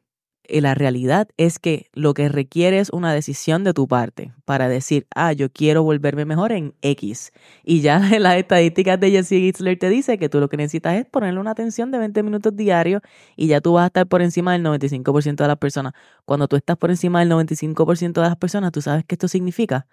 y 0.48 0.62
la 0.62 0.76
realidad 0.76 1.28
es 1.38 1.60
que 1.60 1.90
lo 1.94 2.14
que 2.14 2.30
requiere 2.30 2.80
es 2.80 2.90
una 2.92 3.14
decisión 3.14 3.64
de 3.64 3.74
tu 3.74 3.88
parte 3.88 4.34
para 4.46 4.68
decir, 4.70 5.08
ah, 5.16 5.34
yo 5.34 5.52
quiero 5.52 5.84
volverme 5.84 6.26
mejor 6.26 6.52
en 6.52 6.76
X. 6.82 7.32
Y 7.64 7.82
ya 7.82 8.00
las 8.20 8.36
estadísticas 8.38 9.00
de 9.00 9.12
Jesse 9.12 9.30
Gitzler 9.30 9.78
te 9.80 9.90
dice 9.90 10.18
que 10.18 10.30
tú 10.30 10.40
lo 10.40 10.50
que 10.50 10.58
necesitas 10.58 10.96
es 10.96 11.06
ponerle 11.06 11.40
una 11.40 11.52
atención 11.52 11.92
de 11.92 11.98
20 12.00 12.24
minutos 12.24 12.56
diarios 12.56 13.02
y 13.36 13.48
ya 13.48 13.62
tú 13.62 13.74
vas 13.74 13.84
a 13.84 13.88
estar 13.88 14.08
por 14.08 14.22
encima 14.22 14.54
del 14.54 14.64
95% 14.64 15.36
de 15.36 15.48
las 15.48 15.58
personas. 15.58 15.94
Cuando 16.26 16.48
tú 16.48 16.56
estás 16.56 16.78
por 16.78 16.92
encima 16.92 17.20
del 17.20 17.30
95% 17.32 18.14
de 18.14 18.28
las 18.28 18.38
personas, 18.38 18.72
¿tú 18.72 18.82
sabes 18.82 19.04
qué 19.06 19.16
esto 19.16 19.28
significa? 19.28 19.88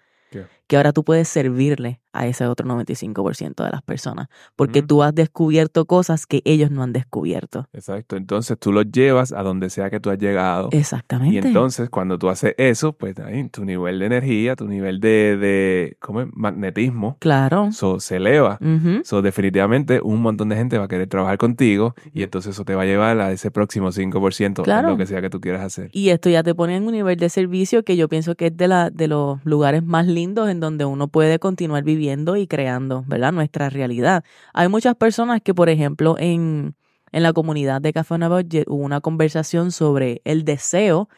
Que 0.67 0.77
ahora 0.77 0.93
tú 0.93 1.03
puedes 1.03 1.27
servirle 1.27 2.01
a 2.13 2.27
ese 2.27 2.45
otro 2.45 2.67
95% 2.67 3.63
de 3.63 3.71
las 3.71 3.81
personas, 3.81 4.27
porque 4.55 4.83
tú 4.83 5.01
has 5.01 5.13
descubierto 5.13 5.85
cosas 5.85 6.27
que 6.27 6.41
ellos 6.45 6.69
no 6.69 6.83
han 6.83 6.93
descubierto. 6.93 7.67
Exacto, 7.73 8.15
entonces 8.15 8.57
tú 8.59 8.71
los 8.71 8.85
llevas 8.91 9.33
a 9.33 9.41
donde 9.41 9.71
sea 9.71 9.89
que 9.89 9.99
tú 9.99 10.11
has 10.11 10.19
llegado. 10.19 10.69
Exactamente. 10.71 11.33
Y 11.33 11.37
entonces 11.39 11.89
cuando 11.89 12.19
tú 12.19 12.29
haces 12.29 12.53
eso, 12.57 12.93
pues 12.93 13.19
ahí 13.19 13.49
tu 13.49 13.65
nivel 13.65 13.99
de 13.99 14.05
energía, 14.05 14.55
tu 14.55 14.67
nivel 14.67 14.99
de, 14.99 15.37
de 15.37 15.97
¿cómo 15.99 16.21
es? 16.21 16.27
magnetismo, 16.33 17.17
claro. 17.19 17.69
se 17.71 18.15
eleva. 18.15 18.59
So, 19.03 19.21
definitivamente 19.21 19.99
un 20.01 20.21
montón 20.21 20.49
de 20.49 20.55
gente 20.55 20.77
va 20.77 20.85
a 20.85 20.87
querer 20.87 21.07
trabajar 21.07 21.37
contigo 21.37 21.95
y 22.13 22.21
entonces 22.21 22.53
eso 22.53 22.63
te 22.63 22.75
va 22.75 22.83
a 22.83 22.85
llevar 22.85 23.19
a 23.19 23.31
ese 23.31 23.49
próximo 23.49 23.89
5% 23.89 24.63
claro. 24.63 24.89
lo 24.89 24.97
que 24.97 25.07
sea 25.07 25.21
que 25.21 25.31
tú 25.31 25.41
quieras 25.41 25.61
hacer. 25.61 25.89
Y 25.93 26.09
esto 26.09 26.29
ya 26.29 26.43
te 26.43 26.53
pone 26.53 26.75
en 26.75 26.85
un 26.85 26.91
nivel 26.91 27.17
de 27.17 27.29
servicio 27.29 27.83
que 27.83 27.97
yo 27.97 28.07
pienso 28.07 28.35
que 28.35 28.47
es 28.47 28.57
de, 28.57 28.67
la, 28.67 28.91
de 28.91 29.07
los 29.07 29.43
lugares 29.45 29.83
más 29.83 30.05
lindos 30.05 30.49
en 30.49 30.59
donde 30.59 30.85
uno 30.85 31.07
puede 31.07 31.39
continuar 31.39 31.83
viviendo 31.83 32.02
y 32.37 32.47
creando, 32.47 33.03
¿verdad? 33.07 33.31
Nuestra 33.31 33.69
realidad. 33.69 34.23
Hay 34.53 34.67
muchas 34.67 34.95
personas 34.95 35.41
que, 35.41 35.53
por 35.53 35.69
ejemplo, 35.69 36.15
en, 36.19 36.75
en 37.11 37.23
la 37.23 37.33
comunidad 37.33 37.81
de 37.81 37.93
Café 37.93 38.17
Nueva 38.17 38.41
hubo 38.67 38.83
una 38.83 39.01
conversación 39.01 39.71
sobre 39.71 40.21
el 40.25 40.43
deseo 40.43 41.09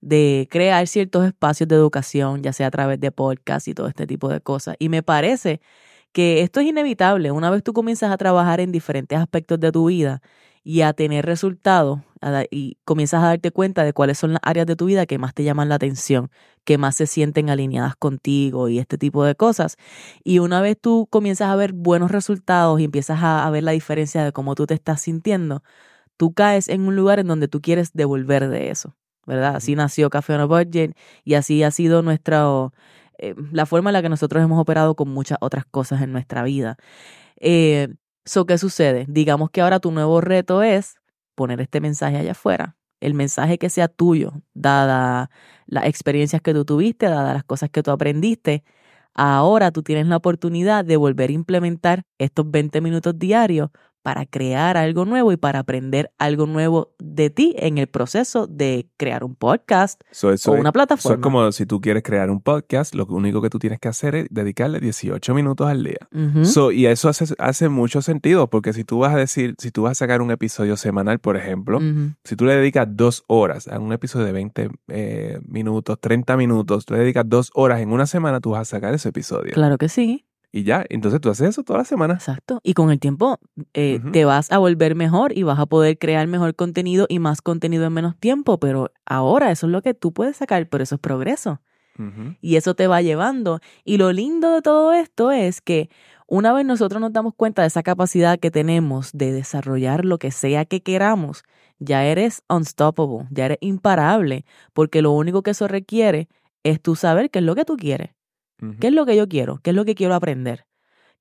de 0.00 0.48
crear 0.50 0.86
ciertos 0.88 1.26
espacios 1.26 1.68
de 1.68 1.76
educación, 1.76 2.42
ya 2.42 2.52
sea 2.52 2.66
a 2.66 2.70
través 2.70 3.00
de 3.00 3.12
podcast 3.12 3.68
y 3.68 3.74
todo 3.74 3.86
este 3.86 4.06
tipo 4.06 4.28
de 4.28 4.40
cosas. 4.40 4.76
Y 4.78 4.88
me 4.88 5.02
parece 5.02 5.60
que 6.12 6.42
esto 6.42 6.60
es 6.60 6.66
inevitable. 6.66 7.30
Una 7.30 7.50
vez 7.50 7.62
tú 7.62 7.72
comienzas 7.72 8.10
a 8.10 8.16
trabajar 8.16 8.60
en 8.60 8.72
diferentes 8.72 9.18
aspectos 9.18 9.60
de 9.60 9.72
tu 9.72 9.86
vida 9.86 10.20
y 10.64 10.82
a 10.82 10.92
tener 10.92 11.24
resultados 11.26 12.00
da- 12.30 12.44
y 12.50 12.78
comienzas 12.84 13.22
a 13.22 13.26
darte 13.28 13.50
cuenta 13.50 13.84
de 13.84 13.92
cuáles 13.92 14.18
son 14.18 14.32
las 14.34 14.40
áreas 14.44 14.66
de 14.66 14.76
tu 14.76 14.86
vida 14.86 15.06
que 15.06 15.18
más 15.18 15.34
te 15.34 15.44
llaman 15.44 15.68
la 15.68 15.76
atención, 15.76 16.30
que 16.64 16.78
más 16.78 16.96
se 16.96 17.06
sienten 17.06 17.50
alineadas 17.50 17.96
contigo 17.96 18.68
y 18.68 18.78
este 18.78 18.98
tipo 18.98 19.24
de 19.24 19.34
cosas. 19.34 19.76
Y 20.24 20.38
una 20.38 20.60
vez 20.60 20.76
tú 20.80 21.06
comienzas 21.10 21.48
a 21.48 21.56
ver 21.56 21.72
buenos 21.72 22.10
resultados 22.10 22.80
y 22.80 22.84
empiezas 22.84 23.22
a, 23.22 23.46
a 23.46 23.50
ver 23.50 23.62
la 23.64 23.72
diferencia 23.72 24.24
de 24.24 24.32
cómo 24.32 24.54
tú 24.54 24.66
te 24.66 24.74
estás 24.74 25.00
sintiendo, 25.02 25.62
tú 26.16 26.34
caes 26.34 26.68
en 26.68 26.82
un 26.86 26.96
lugar 26.96 27.18
en 27.18 27.28
donde 27.28 27.48
tú 27.48 27.60
quieres 27.60 27.92
devolver 27.94 28.48
de 28.48 28.70
eso, 28.70 28.96
¿verdad? 29.26 29.56
Así 29.56 29.74
nació 29.76 30.10
Café 30.10 30.34
on 30.34 30.40
a 30.42 30.44
Budget 30.46 30.96
y 31.24 31.34
así 31.34 31.62
ha 31.64 31.70
sido 31.70 32.02
nuestra, 32.02 32.44
eh, 33.18 33.34
la 33.52 33.66
forma 33.66 33.90
en 33.90 33.94
la 33.94 34.02
que 34.02 34.08
nosotros 34.08 34.42
hemos 34.42 34.60
operado 34.60 34.94
con 34.94 35.08
muchas 35.08 35.38
otras 35.40 35.64
cosas 35.66 36.02
en 36.02 36.12
nuestra 36.12 36.42
vida. 36.44 36.76
Eh, 37.40 37.88
so, 38.24 38.46
¿Qué 38.46 38.58
sucede? 38.58 39.06
Digamos 39.08 39.50
que 39.50 39.60
ahora 39.62 39.80
tu 39.80 39.90
nuevo 39.92 40.20
reto 40.20 40.62
es 40.62 40.96
poner 41.34 41.60
este 41.60 41.80
mensaje 41.80 42.18
allá 42.18 42.32
afuera. 42.32 42.76
El 43.00 43.14
mensaje 43.14 43.58
que 43.58 43.70
sea 43.70 43.88
tuyo, 43.88 44.32
dada 44.54 45.30
las 45.66 45.86
experiencias 45.86 46.42
que 46.42 46.54
tú 46.54 46.64
tuviste, 46.64 47.06
dada 47.06 47.34
las 47.34 47.44
cosas 47.44 47.70
que 47.70 47.82
tú 47.82 47.90
aprendiste. 47.90 48.64
Ahora 49.14 49.72
tú 49.72 49.82
tienes 49.82 50.06
la 50.06 50.16
oportunidad 50.16 50.84
de 50.84 50.96
volver 50.96 51.30
a 51.30 51.34
implementar 51.34 52.04
estos 52.18 52.50
20 52.50 52.80
minutos 52.80 53.18
diarios 53.18 53.70
para 54.02 54.26
crear 54.26 54.76
algo 54.76 55.04
nuevo 55.04 55.32
y 55.32 55.36
para 55.36 55.60
aprender 55.60 56.12
algo 56.18 56.46
nuevo 56.46 56.94
de 56.98 57.30
ti 57.30 57.54
en 57.58 57.78
el 57.78 57.86
proceso 57.86 58.46
de 58.46 58.88
crear 58.96 59.24
un 59.24 59.34
podcast 59.34 60.02
So, 60.10 60.32
eso 60.32 60.50
o 60.50 60.54
una 60.54 60.68
Eso 60.68 60.72
plataforma. 60.72 61.16
es 61.16 61.22
como 61.22 61.52
si 61.52 61.66
tú 61.66 61.80
quieres 61.80 62.02
crear 62.02 62.30
un 62.30 62.40
podcast, 62.40 62.94
lo 62.94 63.06
único 63.06 63.40
que 63.40 63.50
tú 63.50 63.58
tienes 63.58 63.78
que 63.78 63.88
hacer 63.88 64.14
es 64.14 64.26
dedicarle 64.30 64.80
18 64.80 65.34
minutos 65.34 65.68
al 65.68 65.84
día. 65.84 66.08
So, 66.44 66.72
y 66.72 66.86
eso 66.86 67.08
hace, 67.08 67.34
hace 67.38 67.68
mucho 67.68 68.02
sentido, 68.02 68.48
porque 68.50 68.72
si 68.72 68.84
tú 68.84 68.98
vas 68.98 69.14
a 69.14 69.18
decir, 69.18 69.54
si 69.58 69.70
tú 69.70 69.82
vas 69.82 69.92
a 69.92 69.94
sacar 69.94 70.20
un 70.20 70.30
episodio 70.30 70.76
semanal, 70.76 71.18
por 71.18 71.36
ejemplo, 71.36 71.80
si 72.24 72.36
tú 72.36 72.44
le 72.44 72.56
dedicas 72.56 72.88
dos 72.90 73.24
horas 73.28 73.68
a 73.68 73.78
un 73.78 73.92
episodio 73.92 74.26
de 74.26 74.32
20 74.32 74.70
eh, 74.88 75.38
minutos, 75.46 76.00
30 76.00 76.36
minutos, 76.36 76.84
tú 76.86 76.94
le 76.94 77.00
dedicas 77.00 77.24
dos 77.28 77.50
horas 77.54 77.80
en 77.80 77.92
una 77.92 78.06
semana, 78.06 78.40
tú 78.40 78.50
vas 78.50 78.62
a 78.62 78.64
sacar 78.64 78.94
ese 78.94 79.10
episodio. 79.10 79.52
Claro 79.52 79.78
que 79.78 79.88
sí. 79.88 80.26
Y 80.54 80.64
ya, 80.64 80.84
entonces 80.90 81.20
tú 81.22 81.30
haces 81.30 81.48
eso 81.48 81.64
toda 81.64 81.78
la 81.78 81.84
semana. 81.86 82.14
Exacto. 82.14 82.60
Y 82.62 82.74
con 82.74 82.90
el 82.90 83.00
tiempo 83.00 83.38
eh, 83.72 84.00
te 84.12 84.26
vas 84.26 84.52
a 84.52 84.58
volver 84.58 84.94
mejor 84.94 85.36
y 85.36 85.44
vas 85.44 85.58
a 85.58 85.64
poder 85.64 85.96
crear 85.98 86.26
mejor 86.26 86.54
contenido 86.54 87.06
y 87.08 87.18
más 87.20 87.40
contenido 87.40 87.86
en 87.86 87.94
menos 87.94 88.18
tiempo. 88.18 88.60
Pero 88.60 88.92
ahora 89.06 89.50
eso 89.50 89.66
es 89.66 89.72
lo 89.72 89.80
que 89.80 89.94
tú 89.94 90.12
puedes 90.12 90.36
sacar, 90.36 90.68
pero 90.68 90.84
eso 90.84 90.96
es 90.96 91.00
progreso. 91.00 91.60
Y 92.40 92.56
eso 92.56 92.74
te 92.74 92.86
va 92.86 93.00
llevando. 93.00 93.60
Y 93.84 93.96
lo 93.96 94.12
lindo 94.12 94.54
de 94.54 94.62
todo 94.62 94.92
esto 94.92 95.30
es 95.30 95.60
que 95.60 95.88
una 96.26 96.52
vez 96.52 96.64
nosotros 96.64 97.00
nos 97.00 97.12
damos 97.12 97.34
cuenta 97.34 97.62
de 97.62 97.68
esa 97.68 97.82
capacidad 97.82 98.38
que 98.38 98.50
tenemos 98.50 99.10
de 99.12 99.32
desarrollar 99.32 100.04
lo 100.04 100.18
que 100.18 100.30
sea 100.30 100.64
que 100.64 100.82
queramos, 100.82 101.44
ya 101.78 102.04
eres 102.04 102.42
unstoppable, 102.48 103.28
ya 103.30 103.44
eres 103.46 103.58
imparable, 103.60 104.44
porque 104.72 105.02
lo 105.02 105.12
único 105.12 105.42
que 105.42 105.50
eso 105.50 105.68
requiere 105.68 106.28
es 106.64 106.80
tú 106.80 106.96
saber 106.96 107.30
qué 107.30 107.40
es 107.40 107.44
lo 107.44 107.54
que 107.54 107.64
tú 107.64 107.76
quieres. 107.76 108.10
¿Qué 108.80 108.88
es 108.88 108.92
lo 108.92 109.06
que 109.06 109.16
yo 109.16 109.28
quiero? 109.28 109.58
¿Qué 109.62 109.70
es 109.70 109.76
lo 109.76 109.84
que 109.84 109.94
quiero 109.94 110.14
aprender? 110.14 110.66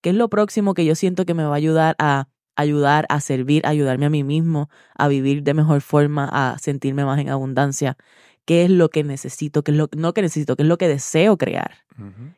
¿Qué 0.01 0.12
es 0.12 0.15
lo 0.15 0.30
próximo 0.30 0.73
que 0.73 0.86
yo 0.86 0.95
siento 0.95 1.25
que 1.25 1.34
me 1.34 1.43
va 1.43 1.54
a 1.54 1.56
ayudar 1.56 1.95
a 1.99 2.27
ayudar, 2.56 3.06
a 3.10 3.21
servir, 3.21 3.65
a 3.65 3.69
ayudarme 3.69 4.06
a 4.06 4.10
mí 4.10 4.23
mismo, 4.23 4.69
a 4.95 5.08
vivir 5.08 5.41
de 5.43 5.54
mejor 5.54 5.82
forma, 5.82 6.30
a 6.32 6.58
sentirme 6.60 7.06
más 7.06 7.19
en 7.19 7.30
abundancia? 7.30 7.97
¿Qué 8.45 8.65
es 8.65 8.69
lo 8.69 8.89
que 8.89 9.04
necesito? 9.04 9.63
¿Qué 9.63 9.71
es 9.71 9.77
lo 9.77 9.89
no 9.95 10.13
que 10.13 10.21
necesito? 10.21 10.56
¿Qué 10.56 10.63
es 10.63 10.69
lo 10.69 10.77
que 10.77 10.88
deseo 10.88 11.38
crear? 11.38 11.77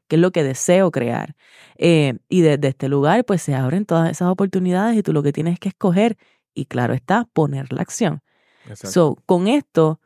¿Qué 0.07 0.15
es 0.17 0.21
lo 0.21 0.31
que 0.31 0.43
deseo 0.43 0.91
crear? 0.91 1.35
Eh, 1.77 2.19
y 2.27 2.41
desde 2.41 2.67
este 2.67 2.89
lugar, 2.89 3.23
pues 3.25 3.41
se 3.41 3.55
abren 3.55 3.85
todas 3.85 4.11
esas 4.11 4.29
oportunidades 4.29 4.97
y 4.97 5.03
tú 5.03 5.13
lo 5.13 5.23
que 5.23 5.31
tienes 5.31 5.59
que 5.59 5.69
escoger, 5.69 6.17
y 6.53 6.65
claro 6.65 6.93
está, 6.93 7.27
poner 7.33 7.71
la 7.71 7.81
acción. 7.81 8.21
Exacto. 8.67 8.91
So, 8.91 9.17
con 9.25 9.47
esto, 9.47 10.01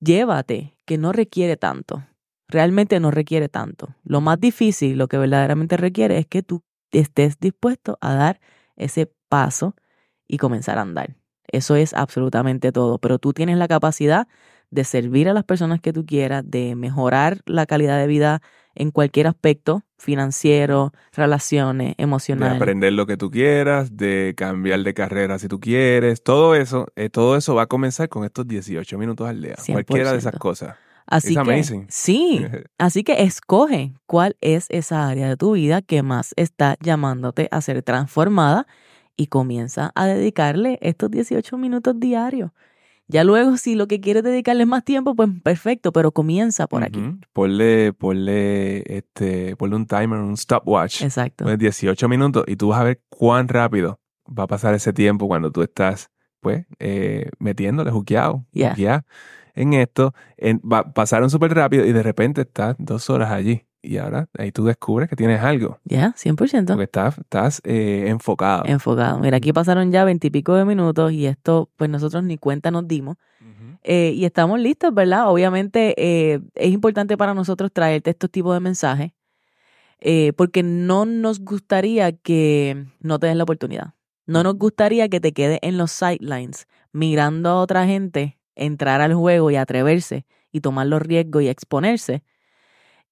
llévate, 0.00 0.76
que 0.84 0.98
no 0.98 1.12
requiere 1.12 1.56
tanto. 1.56 2.04
Realmente 2.48 3.00
no 3.00 3.10
requiere 3.10 3.48
tanto. 3.48 3.94
Lo 4.04 4.20
más 4.20 4.40
difícil, 4.40 4.98
lo 4.98 5.08
que 5.08 5.18
verdaderamente 5.18 5.76
requiere 5.76 6.18
es 6.18 6.26
que 6.26 6.42
tú 6.42 6.62
estés 6.92 7.38
dispuesto 7.40 7.98
a 8.00 8.14
dar 8.14 8.40
ese 8.76 9.10
paso 9.28 9.74
y 10.28 10.38
comenzar 10.38 10.78
a 10.78 10.82
andar. 10.82 11.16
Eso 11.48 11.76
es 11.76 11.94
absolutamente 11.94 12.72
todo. 12.72 12.98
Pero 12.98 13.18
tú 13.18 13.32
tienes 13.32 13.58
la 13.58 13.68
capacidad 13.68 14.28
de 14.70 14.84
servir 14.84 15.28
a 15.28 15.32
las 15.32 15.44
personas 15.44 15.80
que 15.80 15.92
tú 15.92 16.04
quieras, 16.04 16.44
de 16.46 16.74
mejorar 16.74 17.40
la 17.46 17.66
calidad 17.66 17.98
de 17.98 18.06
vida 18.06 18.42
en 18.74 18.90
cualquier 18.90 19.26
aspecto, 19.26 19.82
financiero, 19.96 20.92
relaciones, 21.12 21.96
de 21.96 22.02
emocional. 22.02 22.56
aprender 22.56 22.92
lo 22.92 23.06
que 23.06 23.16
tú 23.16 23.30
quieras, 23.30 23.96
de 23.96 24.34
cambiar 24.36 24.80
de 24.80 24.92
carrera 24.92 25.38
si 25.38 25.48
tú 25.48 25.60
quieres, 25.60 26.22
todo 26.22 26.54
eso, 26.54 26.88
eh, 26.96 27.08
todo 27.08 27.36
eso 27.36 27.54
va 27.54 27.62
a 27.62 27.66
comenzar 27.66 28.08
con 28.08 28.24
estos 28.24 28.46
18 28.46 28.98
minutos 28.98 29.26
al 29.26 29.40
día. 29.40 29.54
Cualquiera 29.66 30.12
de 30.12 30.18
esas 30.18 30.34
100%. 30.34 30.38
cosas. 30.38 30.76
Así 31.06 31.34
It's 31.34 31.42
que, 31.44 31.52
amazing. 31.52 31.86
sí, 31.88 32.46
Así 32.78 33.04
que 33.04 33.22
escoge 33.22 33.92
cuál 34.06 34.36
es 34.40 34.66
esa 34.70 35.08
área 35.08 35.28
de 35.28 35.36
tu 35.36 35.52
vida 35.52 35.82
que 35.82 36.02
más 36.02 36.32
está 36.36 36.76
llamándote 36.80 37.48
a 37.50 37.60
ser 37.60 37.82
transformada 37.82 38.66
y 39.16 39.28
comienza 39.28 39.92
a 39.94 40.06
dedicarle 40.06 40.78
estos 40.82 41.10
18 41.10 41.56
minutos 41.58 41.98
diarios. 41.98 42.50
Ya 43.08 43.22
luego, 43.22 43.56
si 43.56 43.76
lo 43.76 43.86
que 43.86 44.00
quieres 44.00 44.24
dedicarle 44.24 44.66
más 44.66 44.82
tiempo, 44.84 45.14
pues 45.14 45.28
perfecto, 45.44 45.92
pero 45.92 46.10
comienza 46.10 46.66
por 46.66 46.82
aquí. 46.82 47.00
Ponle, 47.32 47.92
ponle, 47.92 48.82
este, 48.96 49.54
ponle 49.54 49.76
un 49.76 49.86
timer, 49.86 50.18
un 50.18 50.36
stopwatch. 50.36 51.02
Exacto. 51.02 51.44
Pues 51.44 51.56
18 51.56 52.08
minutos 52.08 52.44
y 52.48 52.56
tú 52.56 52.68
vas 52.68 52.80
a 52.80 52.84
ver 52.84 53.00
cuán 53.08 53.46
rápido 53.46 54.00
va 54.26 54.42
a 54.42 54.46
pasar 54.48 54.74
ese 54.74 54.92
tiempo 54.92 55.28
cuando 55.28 55.52
tú 55.52 55.62
estás, 55.62 56.10
pues, 56.40 56.66
eh, 56.80 57.30
metiéndole, 57.38 57.92
juqueado, 57.92 58.44
Yeah. 58.52 58.70
juqueado 58.70 59.04
en 59.56 59.72
esto. 59.74 60.14
En, 60.36 60.58
va- 60.60 60.92
pasaron 60.92 61.28
súper 61.30 61.52
rápido 61.54 61.84
y 61.84 61.92
de 61.92 62.02
repente 62.02 62.42
estás 62.42 62.76
dos 62.78 63.10
horas 63.10 63.32
allí. 63.32 63.62
Y 63.82 63.98
ahora 63.98 64.28
ahí 64.36 64.50
tú 64.52 64.64
descubres 64.64 65.08
que 65.08 65.16
tienes 65.16 65.40
algo. 65.40 65.78
Ya, 65.84 66.12
100%. 66.16 66.66
Porque 66.66 66.84
estás, 66.84 67.18
estás 67.18 67.60
eh, 67.64 68.04
enfocado. 68.08 68.64
Enfocado. 68.66 69.18
Mira, 69.20 69.36
aquí 69.36 69.52
pasaron 69.52 69.92
ya 69.92 70.04
veintipico 70.04 70.54
de 70.54 70.64
minutos 70.64 71.12
y 71.12 71.26
esto, 71.26 71.70
pues 71.76 71.88
nosotros 71.90 72.22
ni 72.24 72.36
cuenta 72.38 72.70
nos 72.70 72.86
dimos. 72.86 73.16
Eh, 73.82 74.12
y 74.16 74.24
estamos 74.24 74.58
listos, 74.58 74.92
¿verdad? 74.92 75.30
Obviamente 75.30 75.94
eh, 75.96 76.40
es 76.56 76.72
importante 76.72 77.16
para 77.16 77.34
nosotros 77.34 77.70
traerte 77.72 78.10
estos 78.10 78.30
tipos 78.30 78.52
de 78.52 78.58
mensajes 78.58 79.12
eh, 80.00 80.32
porque 80.36 80.62
no 80.64 81.04
nos 81.06 81.40
gustaría 81.40 82.10
que 82.12 82.86
no 83.00 83.18
te 83.20 83.28
des 83.28 83.36
la 83.36 83.44
oportunidad. 83.44 83.94
No 84.26 84.42
nos 84.42 84.56
gustaría 84.58 85.08
que 85.08 85.20
te 85.20 85.32
quedes 85.32 85.60
en 85.62 85.78
los 85.78 85.92
sidelines 85.92 86.66
mirando 86.92 87.48
a 87.50 87.60
otra 87.60 87.86
gente 87.86 88.35
entrar 88.56 89.00
al 89.00 89.14
juego 89.14 89.50
y 89.50 89.56
atreverse 89.56 90.26
y 90.50 90.60
tomar 90.60 90.86
los 90.88 91.02
riesgos 91.02 91.42
y 91.42 91.48
exponerse 91.48 92.22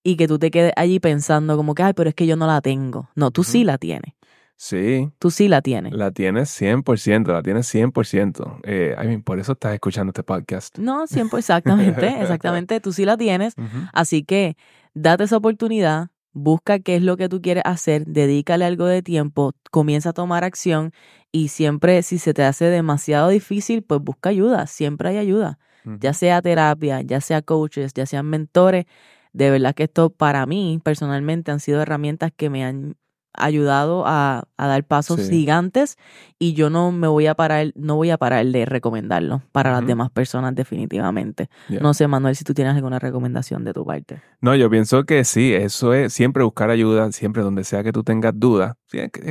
y 0.02 0.16
que 0.16 0.26
tú 0.28 0.38
te 0.38 0.50
quedes 0.50 0.72
allí 0.76 1.00
pensando 1.00 1.56
como 1.56 1.74
que, 1.74 1.82
ay, 1.82 1.92
pero 1.94 2.08
es 2.10 2.14
que 2.14 2.26
yo 2.26 2.36
no 2.36 2.46
la 2.46 2.60
tengo. 2.60 3.08
No, 3.14 3.30
tú 3.30 3.44
sí 3.44 3.64
la 3.64 3.78
tienes. 3.78 4.14
Sí, 4.56 5.10
Tú 5.18 5.30
sí 5.32 5.48
la 5.48 5.62
tienes. 5.62 5.92
la 5.92 6.10
tienes 6.12 6.48
100%, 6.60 7.32
la 7.32 7.42
tienes 7.42 7.66
100%. 7.74 8.60
Eh, 8.62 8.94
I 9.02 9.06
mean, 9.06 9.22
por 9.22 9.40
eso 9.40 9.52
estás 9.52 9.74
escuchando 9.74 10.10
este 10.10 10.22
podcast. 10.22 10.78
No, 10.78 11.06
100%, 11.06 11.38
exactamente, 11.38 12.06
exactamente, 12.20 12.80
tú 12.80 12.92
sí 12.92 13.04
la 13.04 13.16
tienes. 13.16 13.54
Así 13.92 14.22
que 14.22 14.56
date 14.94 15.24
esa 15.24 15.38
oportunidad, 15.38 16.08
busca 16.34 16.78
qué 16.80 16.96
es 16.96 17.02
lo 17.02 17.16
que 17.16 17.28
tú 17.28 17.40
quieres 17.40 17.62
hacer, 17.66 18.04
dedícale 18.06 18.64
algo 18.66 18.86
de 18.86 19.02
tiempo, 19.02 19.52
comienza 19.70 20.10
a 20.10 20.12
tomar 20.12 20.44
acción 20.44 20.92
y 21.32 21.48
siempre 21.48 22.02
si 22.02 22.18
se 22.18 22.34
te 22.34 22.44
hace 22.44 22.66
demasiado 22.66 23.28
difícil, 23.28 23.82
pues 23.82 24.00
busca 24.02 24.30
ayuda, 24.30 24.66
siempre 24.66 25.10
hay 25.10 25.18
ayuda, 25.18 25.58
ya 26.00 26.12
sea 26.12 26.42
terapia, 26.42 27.00
ya 27.02 27.20
sea 27.20 27.42
coaches, 27.42 27.94
ya 27.94 28.06
sean 28.06 28.26
mentores. 28.26 28.86
De 29.32 29.50
verdad 29.50 29.74
que 29.74 29.84
esto 29.84 30.10
para 30.10 30.46
mí 30.46 30.80
personalmente 30.84 31.50
han 31.50 31.60
sido 31.60 31.82
herramientas 31.82 32.30
que 32.36 32.50
me 32.50 32.64
han 32.64 32.96
ayudado 33.36 34.04
a, 34.06 34.44
a 34.56 34.66
dar 34.66 34.84
pasos 34.84 35.20
Sí. 35.20 35.30
gigantes 35.30 35.96
y 36.38 36.54
yo 36.54 36.70
no 36.70 36.92
me 36.92 37.08
voy 37.08 37.26
a 37.26 37.34
parar, 37.34 37.72
no 37.76 37.96
voy 37.96 38.10
a 38.10 38.18
parar 38.18 38.44
de 38.46 38.64
recomendarlo 38.64 39.42
para 39.52 39.72
las 39.72 39.86
demás 39.86 40.10
personas 40.10 40.54
definitivamente. 40.54 41.48
Yeah. 41.68 41.80
No 41.80 41.94
sé, 41.94 42.06
Manuel, 42.08 42.36
si 42.36 42.44
tú 42.44 42.54
tienes 42.54 42.74
alguna 42.74 42.98
recomendación 42.98 43.64
de 43.64 43.72
tu 43.72 43.84
parte. 43.84 44.20
No, 44.40 44.54
yo 44.54 44.68
pienso 44.70 45.04
que 45.04 45.24
sí, 45.24 45.52
eso 45.54 45.94
es 45.94 46.12
siempre 46.12 46.42
buscar 46.44 46.70
ayuda, 46.70 47.10
siempre 47.12 47.42
donde 47.42 47.64
sea 47.64 47.82
que 47.82 47.92
tú 47.92 48.02
tengas 48.04 48.32
dudas, 48.36 48.74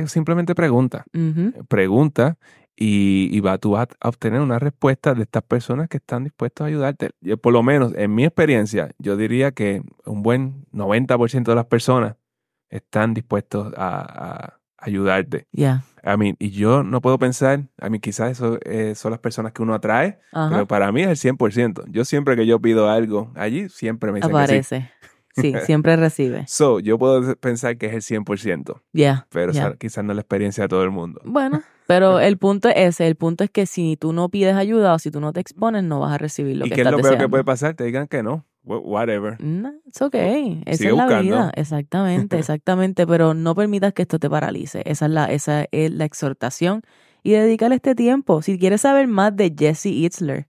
simplemente 0.06 0.54
pregunta, 0.54 1.04
pregunta 1.68 2.36
y, 2.76 3.28
y 3.30 3.40
va, 3.40 3.58
tú 3.58 3.72
vas 3.72 3.86
a 4.00 4.08
obtener 4.08 4.40
una 4.40 4.58
respuesta 4.58 5.14
de 5.14 5.22
estas 5.22 5.42
personas 5.44 5.88
que 5.88 5.98
están 5.98 6.24
dispuestas 6.24 6.64
a 6.64 6.68
ayudarte. 6.68 7.10
Yo, 7.20 7.36
por 7.36 7.52
lo 7.52 7.62
menos 7.62 7.92
en 7.96 8.14
mi 8.14 8.24
experiencia, 8.24 8.90
yo 8.98 9.16
diría 9.16 9.52
que 9.52 9.82
un 10.04 10.22
buen 10.22 10.66
90% 10.72 11.44
de 11.44 11.54
las 11.54 11.66
personas 11.66 12.16
están 12.76 13.14
dispuestos 13.14 13.72
a, 13.76 13.98
a 14.00 14.58
ayudarte. 14.78 15.46
Ya. 15.52 15.84
A 16.02 16.16
mí, 16.16 16.34
y 16.38 16.50
yo 16.50 16.82
no 16.82 17.00
puedo 17.00 17.18
pensar, 17.18 17.62
a 17.80 17.88
mí 17.88 17.98
quizás 17.98 18.32
eso 18.32 18.58
eh, 18.64 18.94
son 18.94 19.10
las 19.12 19.20
personas 19.20 19.52
que 19.52 19.62
uno 19.62 19.72
atrae, 19.74 20.18
pero 20.32 20.66
para 20.66 20.92
mí 20.92 21.02
es 21.02 21.24
el 21.24 21.36
100%. 21.36 21.84
Yo 21.88 22.04
siempre 22.04 22.36
que 22.36 22.46
yo 22.46 22.60
pido 22.60 22.90
algo 22.90 23.32
allí, 23.36 23.70
siempre 23.70 24.12
me 24.12 24.18
dicen 24.18 24.30
que 24.30 24.36
sí. 24.36 24.42
Aparece. 24.42 24.90
Sí, 25.36 25.54
siempre 25.64 25.96
recibe. 25.96 26.44
So, 26.46 26.80
yo 26.80 26.98
puedo 26.98 27.34
pensar 27.36 27.78
que 27.78 27.86
es 27.86 27.94
el 27.94 28.02
100%, 28.24 28.82
Ya. 28.92 29.26
pero 29.30 29.52
quizás 29.78 30.04
no 30.04 30.12
es 30.12 30.16
la 30.16 30.20
experiencia 30.20 30.64
de 30.64 30.68
todo 30.68 30.84
el 30.84 30.90
mundo. 30.90 31.22
Bueno, 31.24 31.62
Pero 31.86 32.20
el 32.20 32.36
punto 32.36 32.68
es 32.68 32.74
ese, 32.76 33.06
el 33.06 33.16
punto 33.16 33.42
es 33.44 33.50
que 33.50 33.64
si 33.64 33.96
tú 33.96 34.12
no 34.12 34.28
pides 34.28 34.56
ayuda 34.56 34.92
o 34.92 34.98
si 34.98 35.10
tú 35.10 35.20
no 35.20 35.32
te 35.32 35.40
expones, 35.40 35.84
no 35.84 36.00
vas 36.00 36.12
a 36.12 36.18
recibir 36.18 36.56
lo 36.56 36.66
¿Y 36.66 36.68
que 36.68 36.74
qué 36.76 36.82
es 36.82 36.90
lo 36.90 36.98
peor 36.98 37.16
que 37.16 37.28
puede 37.30 37.44
pasar? 37.44 37.74
Te 37.74 37.84
digan 37.84 38.08
que 38.08 38.22
no. 38.22 38.44
Wh- 38.64 38.82
Whatever. 38.84 39.36
No, 39.42 39.72
it's 39.86 40.00
okay. 40.02 40.62
Esa 40.66 40.78
Sigue 40.78 40.90
es 40.90 40.96
la 40.96 41.04
buscando. 41.04 41.22
vida. 41.22 41.52
Exactamente, 41.54 42.38
exactamente. 42.38 43.06
Pero 43.06 43.34
no 43.34 43.54
permitas 43.54 43.92
que 43.92 44.02
esto 44.02 44.18
te 44.18 44.28
paralice. 44.30 44.82
Esa 44.86 45.06
es 45.06 45.10
la, 45.12 45.26
esa 45.26 45.66
es 45.70 45.90
la 45.92 46.04
exhortación. 46.04 46.82
Y 47.22 47.32
dedícale 47.32 47.76
este 47.76 47.94
tiempo. 47.94 48.42
Si 48.42 48.58
quieres 48.58 48.82
saber 48.82 49.06
más 49.08 49.34
de 49.36 49.54
Jesse 49.58 49.86
Itzler, 49.86 50.48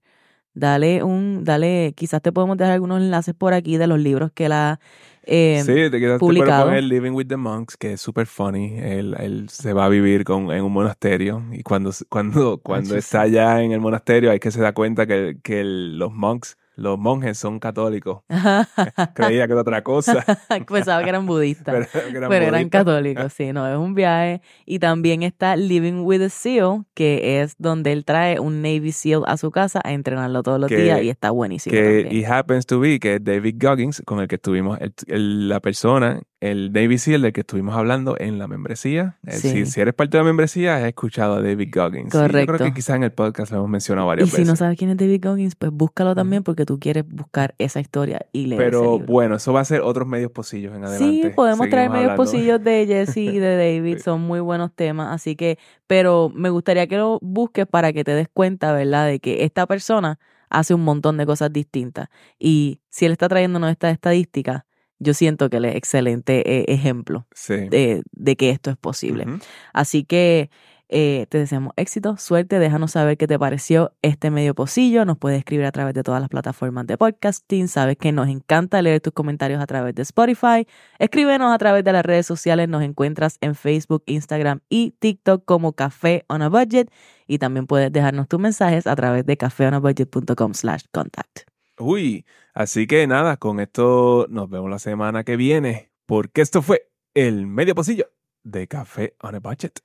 dale 0.54 1.04
un, 1.04 1.44
dale, 1.44 1.94
quizás 1.96 2.22
te 2.22 2.32
podemos 2.32 2.58
dejar 2.58 2.74
algunos 2.74 3.02
enlaces 3.02 3.34
por 3.36 3.54
aquí 3.54 3.78
de 3.78 3.88
los 3.88 4.00
libros 4.00 4.32
que 4.34 4.48
la 4.50 4.80
eh, 5.24 5.62
sí, 5.66 5.74
te 5.90 6.00
quedaste 6.00 6.20
publicado. 6.20 6.66
poner 6.66 6.84
Living 6.84 7.12
with 7.12 7.28
the 7.28 7.38
Monks, 7.38 7.76
que 7.78 7.94
es 7.94 8.02
súper 8.02 8.28
funny. 8.28 8.78
Él, 8.80 9.16
él 9.20 9.50
se 9.50 9.74
va 9.74 9.86
a 9.86 9.90
vivir 9.90 10.24
con, 10.24 10.52
en 10.52 10.64
un 10.64 10.72
monasterio 10.72 11.44
y 11.52 11.64
cuando, 11.64 11.92
cuando, 12.10 12.60
cuando 12.60 12.96
está 12.96 13.22
allá 13.22 13.62
en 13.64 13.72
el 13.72 13.82
monasterio 13.82 14.32
hay 14.32 14.40
que 14.40 14.52
se 14.52 14.62
da 14.62 14.74
cuenta 14.74 15.08
que, 15.08 15.38
que 15.44 15.62
el- 15.62 15.98
los 15.98 16.14
monks, 16.14 16.58
los 16.76 16.98
monjes 17.00 17.38
son 17.38 17.60
católicos. 17.60 18.24
Creía 19.14 19.46
que 19.48 19.54
era 19.54 19.62
otra 19.62 19.82
cosa. 19.84 20.24
Pensaba 20.68 21.04
que 21.04 21.10
eran 21.10 21.26
budistas. 21.26 21.88
pero, 21.92 22.04
que 22.12 22.18
eran 22.18 22.30
Pero 22.30 22.46
eran 22.46 22.62
budistas. 22.62 22.84
católicos, 22.86 23.34
sí, 23.34 23.54
no, 23.54 23.68
es 23.68 23.78
un 23.78 23.94
viaje. 23.94 24.42
Y 24.66 24.80
también 24.80 25.24
está 25.24 25.56
Living 25.56 26.02
with 26.04 26.22
a 26.22 26.30
SEAL, 26.30 26.86
que 26.94 27.42
es 27.42 27.56
donde 27.58 27.92
él 27.92 28.06
trae 28.06 28.40
un 28.40 28.62
Navy 28.62 28.92
SEAL 28.92 29.24
a 29.28 29.38
su 29.38 29.52
casa 29.52 29.82
a 29.84 29.94
entrenarlo 29.94 30.44
todos 30.44 30.60
los 30.60 30.70
Que- 30.70 30.78
días 30.78 31.02
y 31.02 31.10
está 31.10 31.32
buenísimo. 31.32 31.72
que 31.74 32.04
también. 32.04 32.16
it 32.24 32.26
happens 32.30 32.66
to 32.66 32.80
be 32.80 33.00
que 33.00 33.16
es 33.16 33.24
David 33.24 33.56
Goggins 33.60 34.02
con 34.06 34.20
el 34.20 34.28
que 34.28 34.36
estuvimos 34.36 34.80
el- 34.82 34.94
el- 35.08 35.50
la 35.50 35.60
persona 35.60 36.22
el 36.42 36.74
Navy 36.74 36.98
SEAL 36.98 37.22
del 37.22 37.32
que 37.34 37.42
estuvimos 37.42 37.76
hablando 37.76 38.18
en 38.20 38.38
la 38.38 38.48
membresía 38.48 39.18
Eh, 39.26 39.32
Sí. 39.38 39.50
si, 39.50 39.66
si 39.66 39.82
eres 39.82 39.94
parte 39.94 40.18
de 40.18 40.24
la 40.24 40.28
membresía 40.28 40.76
has 40.76 40.84
escuchado 40.84 41.36
a 41.36 41.42
David 41.42 41.70
Goggins 41.74 42.14
Y 42.14 42.18
yo 42.18 42.28
creo 42.28 42.46
Correcto. 42.46 42.64
que 42.66 42.74
quizás 42.74 42.98
en 42.98 43.04
el 43.04 43.12
podcast 43.14 43.52
lo 43.52 43.60
hemos 43.60 43.70
mencionado 43.70 44.08
Y 44.08 44.10
varias 44.10 44.30
si 44.30 44.36
veces 44.36 44.48
no 44.48 44.56
sabes 44.56 44.78
quién 44.78 44.90
es 44.92 44.98
David 44.98 45.22
Goggins, 45.24 45.56
pues 45.56 45.72
búscalo 45.72 46.14
también 46.14 46.44
porque 46.44 46.66
tú 46.66 46.78
quieres 46.80 47.06
buscar 47.08 47.56
esa 47.58 47.80
historia 47.80 48.26
y 48.34 48.48
leer 48.48 48.62
ese 48.62 48.70
pero 48.72 48.98
libro. 48.98 49.06
bueno 49.14 49.36
eso 49.38 49.54
va 49.54 49.62
a 49.62 49.66
ser 49.66 49.82
otros 49.82 50.08
medios 50.08 50.32
pocillos 50.32 50.76
en 50.76 50.84
adelante 50.84 51.30
Sí, 51.30 51.34
podemos 51.36 51.70
traer 51.70 51.90
medios 51.90 52.12
hablando. 52.12 52.24
pocillos 52.24 52.64
de 52.64 52.86
Jesse 52.86 53.18
y 53.18 53.40
de 53.40 53.56
David, 53.82 53.98
Sí. 53.98 54.04
son 54.04 54.22
muy 54.22 54.42
buenos 54.42 54.74
temas, 54.76 55.14
así 55.14 55.36
que, 55.38 55.58
pero 55.88 56.30
me 56.36 56.50
gustaría 56.50 56.86
que 56.88 56.98
lo 56.98 57.18
busques 57.22 57.66
para 57.66 57.94
que 57.94 58.04
te 58.04 58.12
des 58.12 58.28
cuenta, 58.32 58.74
¿verdad?, 58.74 59.08
de 59.08 59.20
que 59.20 59.44
esta 59.46 59.66
persona 59.68 60.20
hace 60.50 60.74
un 60.74 60.84
montón 60.84 61.18
de 61.18 61.26
cosas 61.26 61.52
distintas 61.52 62.10
y 62.38 62.82
si 62.90 63.06
él 63.06 63.14
está 63.14 63.28
trayéndonos 63.30 63.72
estas 63.72 63.94
estadísticas, 63.94 64.64
yo 65.00 65.14
siento 65.14 65.50
que 65.50 65.58
él 65.58 65.66
es 65.66 65.76
excelente 65.76 66.60
eh, 66.60 66.66
ejemplo 66.68 67.28
sí 67.34 67.70
de, 67.70 68.04
de 68.12 68.36
que 68.36 68.50
esto 68.50 68.70
es 68.70 68.78
posible. 68.78 69.26
Así 69.74 70.04
que 70.04 70.50
eh, 70.88 71.26
te 71.30 71.40
deseamos 71.40 71.74
éxito, 71.78 72.16
suerte, 72.18 72.60
déjanos 72.60 72.92
saber 72.92 73.18
qué 73.18 73.26
te 73.26 73.40
pareció 73.40 73.94
este 74.04 74.30
medio 74.30 74.54
pocillo. 74.54 75.04
Nos 75.06 75.18
puedes 75.18 75.40
escribir 75.40 75.66
a 75.66 75.72
través 75.72 75.94
de 75.96 76.04
todas 76.04 76.22
las 76.22 76.30
plataformas 76.30 76.86
de 76.86 76.98
podcasting. 76.98 77.68
Sabes 77.68 77.98
que 77.98 78.12
nos 78.12 78.28
encanta 78.30 78.82
leer 78.82 79.02
tus 79.02 79.14
comentarios 79.14 79.62
a 79.62 79.66
través 79.66 79.96
de 79.96 80.04
Spotify. 80.04 80.68
Escríbenos 81.00 81.54
a 81.54 81.58
través 81.58 81.84
de 81.84 81.92
las 81.92 82.06
redes 82.06 82.28
sociales. 82.28 82.70
Nos 82.70 82.84
encuentras 82.84 83.38
en 83.42 83.56
Facebook, 83.56 84.04
Instagram 84.06 84.62
y 84.70 84.92
TikTok 85.00 85.44
como 85.46 85.74
Café 85.74 86.24
on 86.28 86.42
a 86.44 86.50
Budget. 86.50 86.92
Y 87.28 87.40
también 87.40 87.66
puedes 87.66 87.92
dejarnos 87.92 88.28
tus 88.28 88.40
mensajes 88.40 88.86
a 88.86 88.96
través 88.96 89.26
de 89.26 89.38
cafeonabudget.com 89.38 90.54
slash 90.54 90.84
contact. 90.92 91.55
Uy 91.80 92.26
así 92.54 92.88
que 92.88 93.06
nada 93.08 93.38
con 93.38 93.60
esto 93.60 94.28
nos 94.30 94.50
vemos 94.50 94.70
la 94.70 94.80
semana 94.80 95.24
que 95.24 95.36
viene 95.36 95.92
porque 96.06 96.42
esto 96.42 96.62
fue 96.62 96.90
el 97.14 97.48
medio 97.48 97.76
pocillo 97.76 98.12
de 98.44 98.68
Café 98.68 99.16
on 99.22 99.36
a 99.36 99.40
Budget 99.40 99.80